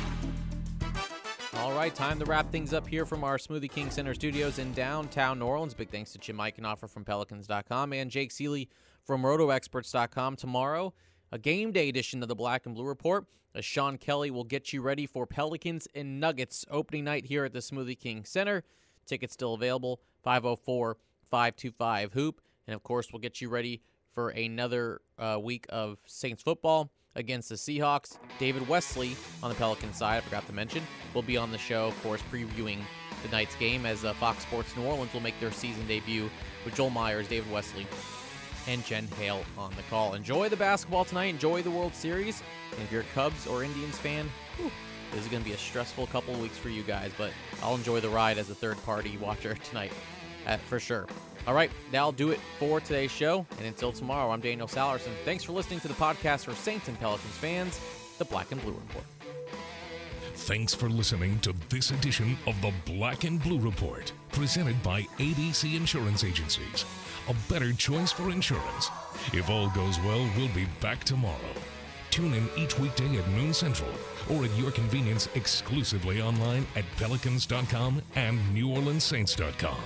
All 1.55 1.73
right, 1.73 1.93
time 1.93 2.19
to 2.19 2.25
wrap 2.25 2.51
things 2.51 2.73
up 2.73 2.87
here 2.87 3.05
from 3.05 3.23
our 3.23 3.37
Smoothie 3.37 3.71
King 3.71 3.89
Center 3.89 4.13
studios 4.13 4.59
in 4.59 4.73
downtown 4.73 5.39
New 5.39 5.45
Orleans. 5.45 5.73
Big 5.73 5.89
thanks 5.89 6.11
to 6.11 6.17
Jim 6.17 6.37
Eichenhofer 6.37 6.89
from 6.89 7.05
Pelicans.com 7.05 7.93
and 7.93 8.11
Jake 8.11 8.31
Ciely 8.31 8.67
from 9.05 9.23
RotoExperts.com. 9.23 10.35
Tomorrow, 10.35 10.93
a 11.31 11.39
game 11.39 11.71
day 11.71 11.89
edition 11.89 12.21
of 12.21 12.27
the 12.27 12.35
Black 12.35 12.65
and 12.65 12.75
Blue 12.75 12.85
Report 12.85 13.25
as 13.55 13.65
Sean 13.65 13.97
Kelly 13.97 14.31
will 14.31 14.43
get 14.43 14.73
you 14.73 14.81
ready 14.81 15.05
for 15.05 15.25
Pelicans 15.25 15.87
and 15.95 16.19
Nuggets 16.19 16.65
opening 16.69 17.05
night 17.05 17.25
here 17.25 17.45
at 17.45 17.53
the 17.53 17.59
Smoothie 17.59 17.99
King 17.99 18.25
Center. 18.25 18.63
Tickets 19.05 19.33
still 19.33 19.53
available 19.53 20.01
504 20.23 20.97
525 21.29 22.13
Hoop. 22.13 22.41
And 22.67 22.75
of 22.75 22.83
course, 22.83 23.11
we'll 23.11 23.21
get 23.21 23.41
you 23.41 23.49
ready 23.49 23.81
for 24.13 24.29
another 24.29 25.01
uh, 25.17 25.37
week 25.41 25.65
of 25.69 25.97
Saints 26.05 26.43
football 26.43 26.91
against 27.15 27.49
the 27.49 27.55
Seahawks. 27.55 28.17
David 28.39 28.67
Wesley 28.67 29.15
on 29.41 29.49
the 29.49 29.55
Pelican 29.55 29.93
side, 29.93 30.17
I 30.17 30.21
forgot 30.21 30.45
to 30.47 30.53
mention, 30.53 30.83
will 31.13 31.21
be 31.21 31.37
on 31.37 31.51
the 31.51 31.57
show, 31.57 31.87
of 31.87 32.03
course, 32.03 32.21
previewing 32.31 32.79
the 33.23 33.29
night's 33.29 33.55
game 33.55 33.85
as 33.85 34.05
uh, 34.05 34.13
Fox 34.13 34.43
Sports 34.43 34.75
New 34.75 34.83
Orleans 34.83 35.13
will 35.13 35.21
make 35.21 35.39
their 35.39 35.51
season 35.51 35.85
debut 35.87 36.29
with 36.65 36.75
Joel 36.75 36.89
Myers, 36.89 37.27
David 37.27 37.51
Wesley, 37.51 37.85
and 38.67 38.85
Jen 38.85 39.07
Hale 39.19 39.43
on 39.57 39.71
the 39.75 39.83
call. 39.83 40.13
Enjoy 40.13 40.49
the 40.49 40.55
basketball 40.55 41.05
tonight. 41.05 41.27
Enjoy 41.27 41.61
the 41.61 41.71
World 41.71 41.95
Series. 41.95 42.41
And 42.71 42.81
if 42.81 42.91
you're 42.91 43.01
a 43.01 43.13
Cubs 43.13 43.47
or 43.47 43.63
Indians 43.63 43.97
fan, 43.97 44.29
whew, 44.57 44.71
this 45.11 45.21
is 45.21 45.27
going 45.27 45.43
to 45.43 45.49
be 45.49 45.55
a 45.55 45.59
stressful 45.59 46.07
couple 46.07 46.33
weeks 46.35 46.57
for 46.57 46.69
you 46.69 46.83
guys, 46.83 47.11
but 47.17 47.31
I'll 47.61 47.75
enjoy 47.75 47.99
the 47.99 48.09
ride 48.09 48.37
as 48.37 48.49
a 48.49 48.55
third 48.55 48.81
party 48.83 49.17
watcher 49.17 49.55
tonight 49.69 49.91
uh, 50.47 50.57
for 50.57 50.79
sure. 50.79 51.07
All 51.47 51.53
right, 51.53 51.71
that'll 51.91 52.11
do 52.11 52.29
it 52.29 52.39
for 52.59 52.79
today's 52.79 53.11
show. 53.11 53.45
And 53.57 53.67
until 53.67 53.91
tomorrow, 53.91 54.31
I'm 54.31 54.41
Daniel 54.41 54.67
Sallerson. 54.67 55.11
Thanks 55.25 55.43
for 55.43 55.53
listening 55.53 55.79
to 55.81 55.87
the 55.87 55.95
podcast 55.95 56.45
for 56.45 56.53
Saints 56.53 56.87
and 56.87 56.99
Pelicans 56.99 57.35
fans, 57.35 57.79
the 58.19 58.25
Black 58.25 58.51
and 58.51 58.61
Blue 58.61 58.73
Report. 58.73 59.05
Thanks 60.35 60.73
for 60.73 60.89
listening 60.89 61.39
to 61.41 61.53
this 61.69 61.91
edition 61.91 62.37
of 62.47 62.59
the 62.61 62.73
Black 62.85 63.23
and 63.23 63.41
Blue 63.41 63.59
Report, 63.59 64.11
presented 64.31 64.81
by 64.81 65.03
ABC 65.17 65.75
Insurance 65.75 66.23
Agencies. 66.23 66.85
A 67.29 67.35
better 67.49 67.71
choice 67.73 68.11
for 68.11 68.31
insurance. 68.31 68.89
If 69.33 69.49
all 69.49 69.69
goes 69.69 69.99
well, 69.99 70.27
we'll 70.35 70.49
be 70.49 70.67
back 70.79 71.03
tomorrow. 71.03 71.53
Tune 72.09 72.33
in 72.33 72.49
each 72.57 72.77
weekday 72.77 73.17
at 73.17 73.27
noon 73.29 73.53
central 73.53 73.91
or 74.29 74.43
at 74.43 74.57
your 74.57 74.71
convenience 74.71 75.29
exclusively 75.35 76.21
online 76.21 76.65
at 76.75 76.85
pelicans.com 76.97 78.01
and 78.15 78.39
neworleanssaints.com. 78.55 79.81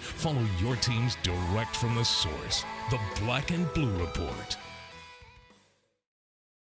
Follow 0.00 0.46
your 0.60 0.76
teams 0.76 1.16
direct 1.22 1.74
from 1.74 1.96
the 1.96 2.04
source, 2.04 2.64
the 2.90 3.00
Black 3.20 3.50
and 3.50 3.72
Blue 3.72 3.96
Report. 3.98 4.56